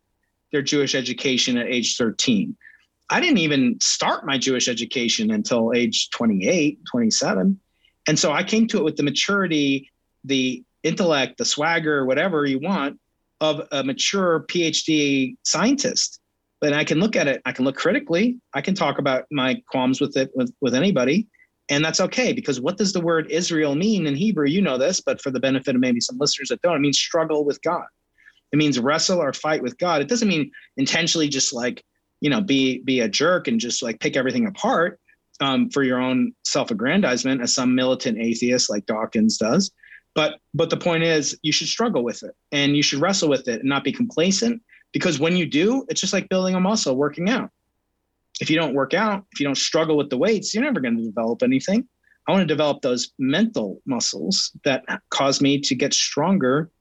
[0.52, 2.56] their Jewish education at age 13.
[3.10, 7.60] I didn't even start my Jewish education until age 28, 27.
[8.08, 9.90] And so I came to it with the maturity
[10.26, 13.00] the intellect, the swagger, whatever you want
[13.42, 16.20] of a mature PhD scientist.
[16.62, 19.62] But I can look at it, I can look critically, I can talk about my
[19.70, 21.28] qualms with it with, with anybody.
[21.70, 24.48] And that's okay because what does the word Israel mean in Hebrew?
[24.48, 27.00] You know this, but for the benefit of maybe some listeners that don't, it means
[27.00, 27.86] struggle with God.
[28.52, 30.02] It means wrestle or fight with God.
[30.02, 31.84] It doesn't mean intentionally just like,
[32.22, 35.00] you know, be be a jerk and just like pick everything apart
[35.42, 39.72] um, for your own self-aggrandizement, as some militant atheist like Dawkins does.
[40.14, 43.48] But but the point is you should struggle with it and you should wrestle with
[43.48, 44.62] it and not be complacent
[44.94, 47.50] because when you do, it's just like building a muscle, working out.
[48.42, 50.98] If you don't work out, if you don't struggle with the weights, you're never going
[50.98, 51.88] to develop anything.
[52.28, 56.72] I want to develop those mental muscles that cause me to get stronger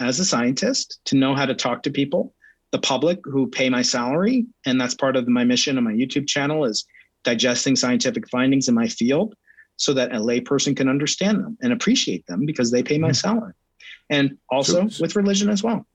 [0.00, 2.34] as a scientist, to know how to talk to people,
[2.72, 4.46] the public who pay my salary.
[4.66, 6.84] And that's part of my mission on my YouTube channel is
[7.24, 9.34] digesting scientific findings in my field
[9.76, 13.14] so that a layperson can understand them and appreciate them because they pay my mm-hmm.
[13.14, 13.52] salary.
[14.10, 15.86] And also so, with religion as well.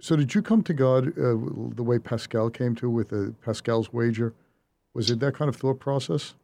[0.00, 1.36] So, did you come to God uh,
[1.74, 4.34] the way Pascal came to with the Pascal's wager?
[4.94, 6.34] Was it that kind of thought process?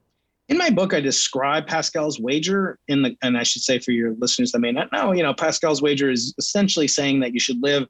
[0.49, 4.15] In my book, I describe Pascal's wager in the, and I should say for your
[4.19, 7.63] listeners that may not know, you know, Pascal's wager is essentially saying that you should
[7.63, 7.87] live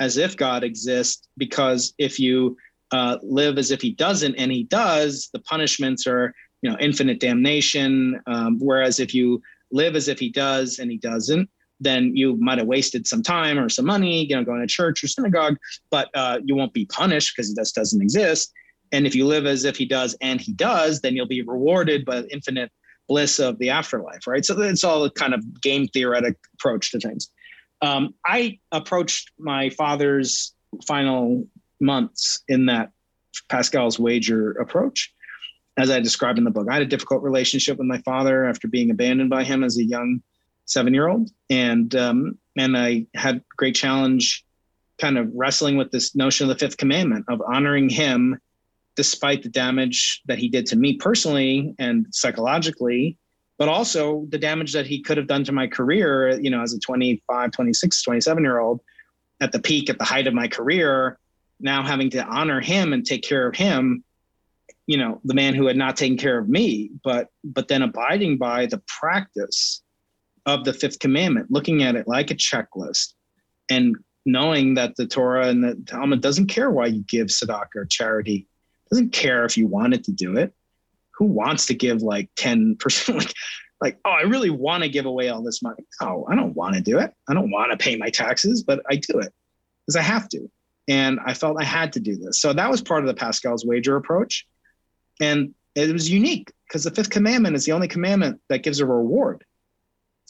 [0.00, 2.56] as if God exists because if you
[2.90, 7.20] uh, live as if he doesn't and he does, the punishments are you know infinite
[7.20, 8.20] damnation.
[8.26, 11.48] Um, whereas if you live as if he does and he doesn't,
[11.82, 15.02] then you might have wasted some time or some money, you know, going to church
[15.02, 15.56] or synagogue,
[15.90, 18.52] but uh, you won't be punished because just doesn't exist.
[18.92, 22.04] And if you live as if he does and he does, then you'll be rewarded
[22.04, 22.70] by infinite
[23.08, 24.44] bliss of the afterlife, right?
[24.44, 27.30] So it's all a kind of game theoretic approach to things.
[27.80, 30.54] Um, I approached my father's
[30.86, 31.46] final
[31.80, 32.90] months in that
[33.48, 35.12] Pascal's wager approach,
[35.76, 36.68] as I described in the book.
[36.70, 39.84] I had a difficult relationship with my father after being abandoned by him as a
[39.84, 40.22] young
[40.66, 44.44] seven-year-old, and um, and I had great challenge,
[44.98, 48.38] kind of wrestling with this notion of the fifth commandment of honoring him
[48.94, 53.16] despite the damage that he did to me personally and psychologically
[53.58, 56.74] but also the damage that he could have done to my career you know as
[56.74, 58.80] a 25 26 27 year old
[59.40, 61.18] at the peak at the height of my career
[61.60, 64.04] now having to honor him and take care of him
[64.86, 68.36] you know the man who had not taken care of me but but then abiding
[68.36, 69.82] by the practice
[70.46, 73.14] of the fifth commandment looking at it like a checklist
[73.70, 77.84] and knowing that the torah and the talmud doesn't care why you give tzedakah or
[77.86, 78.46] charity
[78.92, 80.52] doesn't care if you wanted to do it.
[81.16, 83.14] Who wants to give like 10%?
[83.16, 83.34] like,
[83.80, 85.84] like, oh, I really want to give away all this money.
[86.00, 87.12] Oh, I don't want to do it.
[87.28, 89.32] I don't want to pay my taxes, but I do it
[89.86, 90.48] because I have to.
[90.88, 92.40] And I felt I had to do this.
[92.40, 94.46] So that was part of the Pascal's wager approach.
[95.20, 98.86] And it was unique because the fifth commandment is the only commandment that gives a
[98.86, 99.42] reward.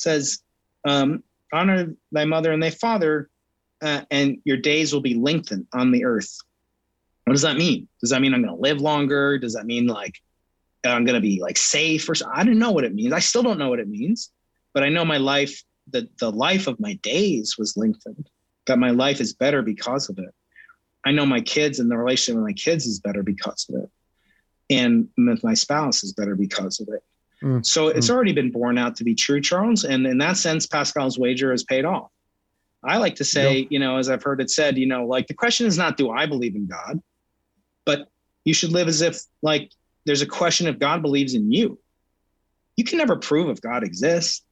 [0.02, 0.40] Says,
[0.84, 1.22] um,
[1.52, 3.30] honor thy mother and thy father,
[3.82, 6.36] uh, and your days will be lengthened on the earth.
[7.24, 7.88] What does that mean?
[8.00, 9.38] Does that mean I'm going to live longer?
[9.38, 10.16] Does that mean like
[10.84, 13.12] I'm going to be like safe or I don't know what it means.
[13.12, 14.32] I still don't know what it means,
[14.74, 18.28] but I know my life, the, the life of my days was lengthened,
[18.66, 20.34] that my life is better because of it.
[21.04, 23.90] I know my kids and the relationship with my kids is better because of it.
[24.70, 27.02] And with my spouse is better because of it.
[27.42, 27.66] Mm.
[27.66, 28.14] So it's mm.
[28.14, 29.84] already been borne out to be true, Charles.
[29.84, 32.10] And in that sense, Pascal's wager has paid off.
[32.84, 33.68] I like to say, yep.
[33.70, 36.10] you know, as I've heard it said, you know, like the question is not, do
[36.10, 37.00] I believe in God?
[37.84, 38.08] but
[38.44, 39.70] you should live as if like
[40.04, 41.78] there's a question if God believes in you.
[42.76, 44.42] You can never prove if God exists.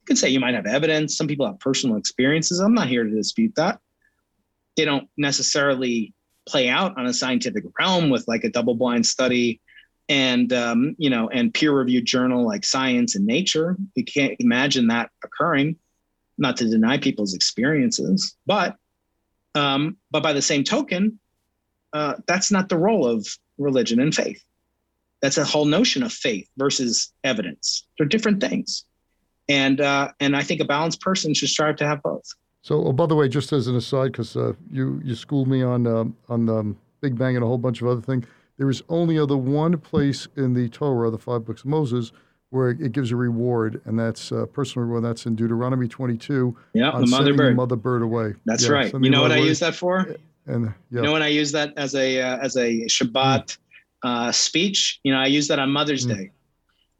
[0.00, 1.16] You can say you might have evidence.
[1.16, 2.58] Some people have personal experiences.
[2.58, 3.80] I'm not here to dispute that.
[4.76, 6.12] They don't necessarily
[6.46, 9.60] play out on a scientific realm with like a double-blind study
[10.08, 13.76] and um, you know and peer-reviewed journal like Science and Nature.
[13.94, 15.76] You can't imagine that occurring.
[16.40, 18.76] Not to deny people's experiences, but
[19.54, 21.18] um, but by the same token,
[21.92, 23.26] uh, that's not the role of
[23.58, 24.42] religion and faith.
[25.20, 27.84] That's a whole notion of faith versus evidence.
[27.98, 28.84] They're different things,
[29.48, 32.24] and uh, and I think a balanced person should strive to have both.
[32.62, 35.62] So, oh, by the way, just as an aside, because uh, you you schooled me
[35.62, 38.26] on um, on the Big Bang and a whole bunch of other things.
[38.58, 42.12] There is only other one place in the Torah, the five books of Moses,
[42.50, 45.04] where it gives a reward, and that's uh, personal reward.
[45.04, 46.56] That's in Deuteronomy 22.
[46.74, 47.56] Yeah, the mother bird.
[47.56, 48.34] mother bird away.
[48.46, 48.92] That's yeah, right.
[48.92, 50.16] You know what I use that for?
[50.46, 50.70] And yeah.
[50.90, 53.58] you know when I use that as a uh, as a Shabbat mm.
[54.02, 56.16] uh, speech, you know I use that on Mother's mm.
[56.16, 56.30] Day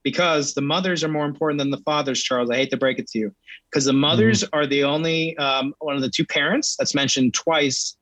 [0.04, 2.22] because the mothers are more important than the fathers.
[2.22, 3.34] Charles, I hate to break it to you,
[3.70, 4.48] because the mothers mm.
[4.52, 7.96] are the only um, one of the two parents that's mentioned twice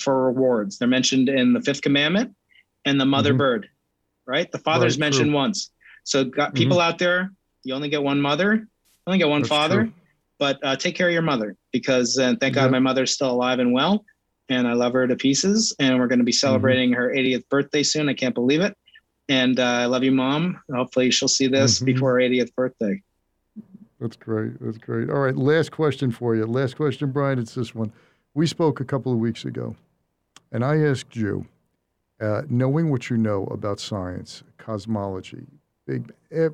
[0.00, 0.78] for rewards.
[0.78, 2.34] They're mentioned in the Fifth Commandment
[2.84, 3.38] and the mother mm-hmm.
[3.38, 3.68] bird,
[4.26, 4.50] right?
[4.50, 5.36] The father's right, mentioned true.
[5.36, 5.70] once.
[6.04, 6.56] So got mm-hmm.
[6.56, 7.30] people out there,
[7.64, 8.66] you only get one mother, you
[9.06, 9.84] only get one that's father.
[9.84, 9.92] True.
[10.38, 13.60] But uh, take care of your mother because uh, thank God my mother's still alive
[13.60, 14.04] and well
[14.48, 15.74] and I love her to pieces.
[15.78, 16.46] And we're going to be mm-hmm.
[16.46, 17.00] celebrating mm-hmm.
[17.00, 18.08] her 80th birthday soon.
[18.08, 18.76] I can't believe it.
[19.28, 20.60] And uh, I love you, mom.
[20.72, 21.86] Hopefully, she'll see this mm-hmm.
[21.86, 23.02] before her 80th birthday.
[24.00, 24.60] That's great.
[24.60, 25.10] That's great.
[25.10, 26.44] All right, last question for you.
[26.44, 27.38] Last question, Brian.
[27.38, 27.92] It's this one.
[28.34, 29.76] We spoke a couple of weeks ago,
[30.50, 31.46] and I asked you,
[32.22, 35.44] uh, knowing what you know about science, cosmology,
[35.86, 36.12] big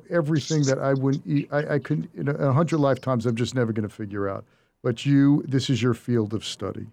[0.09, 3.87] everything that I wouldn't, I, I could, in a hundred lifetimes, I'm just never going
[3.87, 4.43] to figure out.
[4.81, 6.87] But you, this is your field of study.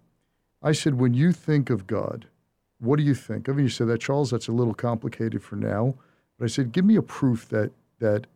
[0.62, 2.26] I said, when you think of God,
[2.78, 3.56] what do you think of?
[3.56, 5.94] And you said that, Charles, that's a little complicated for now.
[6.38, 8.26] But I said, give me a proof that that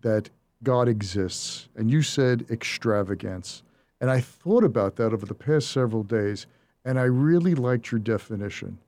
[0.00, 0.30] that
[0.62, 1.68] God exists.
[1.76, 3.62] And you said extravagance.
[4.00, 6.46] And I thought about that over the past several days,
[6.86, 8.78] and I really liked your definition.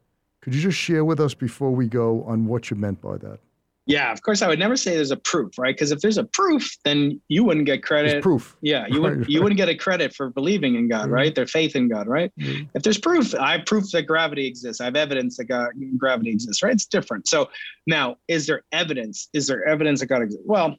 [0.42, 3.38] Could you just share with us before we go on what you meant by that?
[3.86, 5.74] Yeah, of course I would never say there's a proof, right?
[5.74, 8.10] Because if there's a proof, then you wouldn't get credit.
[8.10, 8.56] There's proof.
[8.60, 11.14] Yeah, you would you wouldn't get a credit for believing in God, mm-hmm.
[11.14, 11.34] right?
[11.34, 12.32] Their faith in God, right?
[12.38, 12.64] Mm-hmm.
[12.74, 14.80] If there's proof, I have proof that gravity exists.
[14.80, 16.72] I have evidence that God, gravity exists, right?
[16.72, 17.26] It's different.
[17.26, 17.50] So
[17.88, 19.28] now, is there evidence?
[19.32, 20.44] Is there evidence that God exists?
[20.46, 20.76] Well,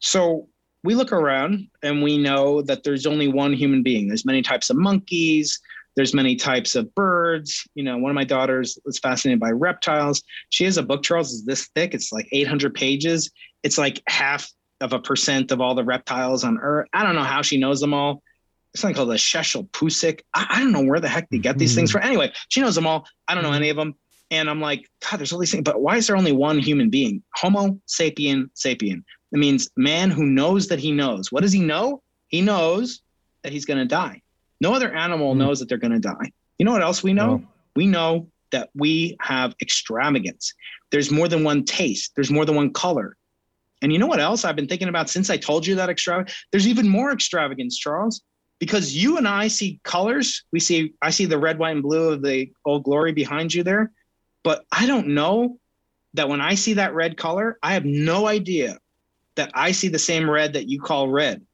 [0.00, 0.46] so
[0.84, 4.08] we look around and we know that there's only one human being.
[4.08, 5.58] There's many types of monkeys.
[5.96, 7.66] There's many types of birds.
[7.74, 10.22] You know, one of my daughters was fascinated by reptiles.
[10.50, 11.94] She has a book, Charles, is this thick.
[11.94, 13.30] It's like 800 pages.
[13.62, 14.48] It's like half
[14.80, 16.88] of a percent of all the reptiles on Earth.
[16.92, 18.22] I don't know how she knows them all.
[18.74, 20.20] It's something called the Sheshel Pusik.
[20.34, 22.00] I, I, don't know where the heck they get these things mm-hmm.
[22.00, 22.08] from.
[22.08, 23.06] Anyway, she knows them all.
[23.26, 23.94] I don't know any of them.
[24.30, 26.90] And I'm like, God, there's all these things, but why is there only one human
[26.90, 27.22] being?
[27.36, 29.02] Homo sapien sapien.
[29.32, 31.32] It means man who knows that he knows.
[31.32, 32.02] What does he know?
[32.28, 33.00] He knows
[33.42, 34.22] that he's going to die.
[34.60, 35.38] No other animal Mm.
[35.38, 36.32] knows that they're going to die.
[36.58, 37.42] You know what else we know?
[37.74, 40.54] We know that we have extravagance.
[40.90, 43.16] There's more than one taste, there's more than one color.
[43.82, 46.34] And you know what else I've been thinking about since I told you that extravagance?
[46.50, 48.22] There's even more extravagance, Charles,
[48.58, 50.44] because you and I see colors.
[50.52, 53.62] We see, I see the red, white, and blue of the old glory behind you
[53.62, 53.92] there.
[54.42, 55.58] But I don't know
[56.14, 58.78] that when I see that red color, I have no idea
[59.34, 61.45] that I see the same red that you call red.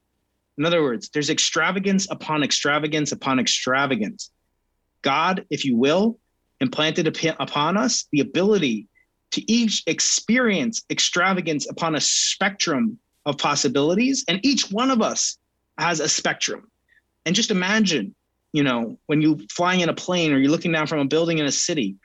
[0.59, 4.31] In other words, there's extravagance upon extravagance upon extravagance.
[5.03, 6.19] God, if you will,
[6.61, 8.87] implanted upon us the ability
[9.33, 14.25] to each experience extravagance upon a spectrum of possibilities.
[14.29, 15.39] And each one of us
[15.79, 16.71] has a spectrum.
[17.25, 18.15] And just imagine,
[18.53, 21.39] you know, when you're flying in a plane or you're looking down from a building
[21.39, 21.97] in a city,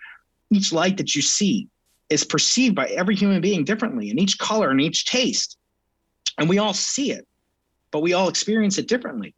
[0.50, 1.68] each light that you see
[2.10, 5.58] is perceived by every human being differently, and each color and each taste.
[6.38, 7.28] And we all see it,
[7.92, 9.34] but we all experience it differently.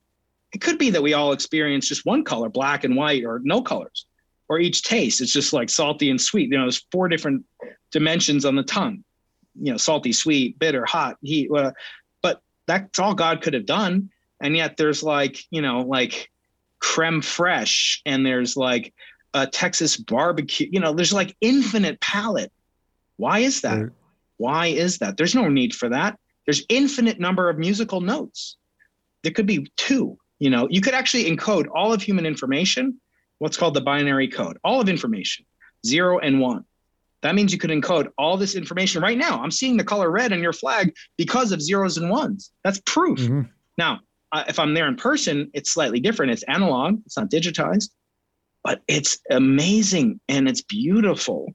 [0.54, 3.62] It could be that we all experience just one color, black and white, or no
[3.62, 4.06] colors,
[4.48, 5.22] or each taste.
[5.22, 6.52] It's just like salty and sweet.
[6.52, 7.46] You know, there's four different
[7.92, 9.04] dimensions on the tongue.
[9.62, 11.52] You know, salty, sweet, bitter, hot, heat.
[11.52, 11.72] Uh,
[12.22, 14.10] but that's all God could have done.
[14.42, 16.32] And yet there's like, you know, like
[16.80, 18.94] creme fraiche, and there's like
[19.34, 20.70] a Texas barbecue.
[20.72, 22.52] You know, there's like infinite palette.
[23.18, 23.78] Why is that?
[24.38, 25.18] Why is that?
[25.18, 26.18] There's no need for that.
[26.50, 28.58] There's infinite number of musical notes.
[29.22, 30.18] There could be two.
[30.40, 33.00] You know, you could actually encode all of human information,
[33.38, 35.46] what's called the binary code, all of information,
[35.86, 36.66] zero and one.
[37.22, 39.44] That means you could encode all this information right now.
[39.44, 42.52] I'm seeing the color red on your flag because of zeros and ones.
[42.64, 43.20] That's proof.
[43.20, 43.48] Mhm.
[43.78, 44.00] Now,
[44.32, 46.32] uh, if I'm there in person, it's slightly different.
[46.32, 47.92] It's analog, it's not digitized,
[48.64, 51.54] but it's amazing and it's beautiful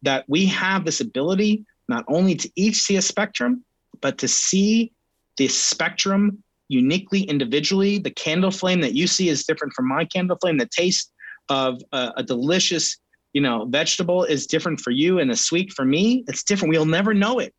[0.00, 3.66] that we have this ability not only to each see a spectrum,
[4.00, 4.92] but to see
[5.36, 7.98] the spectrum uniquely, individually.
[7.98, 10.56] The candle flame that you see is different from my candle flame.
[10.56, 11.12] The taste
[11.48, 12.96] of a, a delicious,
[13.32, 16.24] you know, vegetable is different for you, and a sweet for me.
[16.28, 16.70] It's different.
[16.70, 17.52] We'll never know it.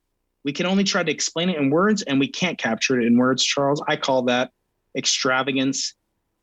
[0.44, 3.18] We can only try to explain it in words, and we can't capture it in
[3.18, 3.84] words, Charles.
[3.88, 4.52] I call that
[4.98, 5.94] extravagance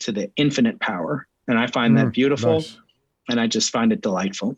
[0.00, 2.78] to the infinite power, and I find that Mm, beautiful, nice.
[3.28, 4.56] and I just find it delightful.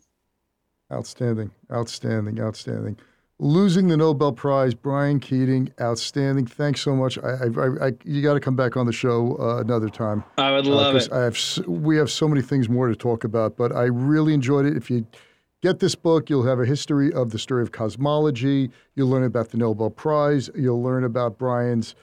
[0.91, 2.97] Outstanding, outstanding, outstanding.
[3.43, 6.45] Losing the Nobel Prize, Brian Keating, outstanding.
[6.45, 7.17] Thanks so much.
[7.17, 10.23] I, I, I, you got to come back on the show uh, another time.
[10.37, 11.11] I would Uh, love 'cause it.
[11.11, 14.67] I have we have so many things more to talk about, but I really enjoyed
[14.67, 14.77] it.
[14.77, 15.07] If you
[15.63, 18.69] get this book, you'll have a history of the story of cosmology.
[18.93, 20.51] You'll learn about the Nobel Prize.
[20.55, 21.95] You'll learn about Brian's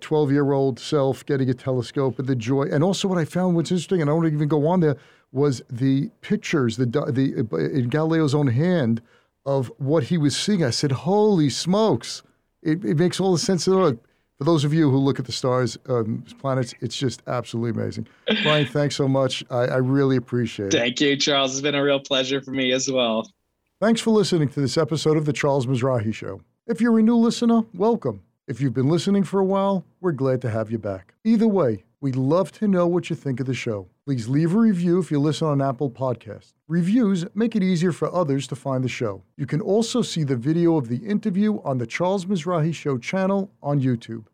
[0.00, 2.64] twelve-year-old self getting a telescope and the joy.
[2.64, 4.96] And also, what I found was interesting, and I don't even go on there,
[5.30, 7.46] was the pictures, the the
[7.78, 9.00] in Galileo's own hand
[9.46, 10.64] of what he was seeing.
[10.64, 12.22] I said, "Holy smokes!"
[12.62, 13.98] It, it makes all the sense in the world.
[14.38, 18.08] For those of you who look at the stars, um, planets, it's just absolutely amazing.
[18.42, 19.44] Brian, thanks so much.
[19.50, 20.78] I, I really appreciate it.
[20.78, 21.52] Thank you, Charles.
[21.52, 23.30] It's been a real pleasure for me as well.
[23.82, 26.40] Thanks for listening to this episode of The Charles Mizrahi Show.
[26.66, 28.22] If you're a new listener, welcome.
[28.48, 31.14] If you've been listening for a while, we're glad to have you back.
[31.22, 33.88] Either way, we'd love to know what you think of the show.
[34.06, 36.54] Please leave a review if you listen on Apple Podcasts.
[36.68, 39.22] Reviews make it easier for others to find the show.
[39.36, 43.50] You can also see the video of the interview on the Charles Mizrahi Show channel
[43.62, 44.24] on YouTube.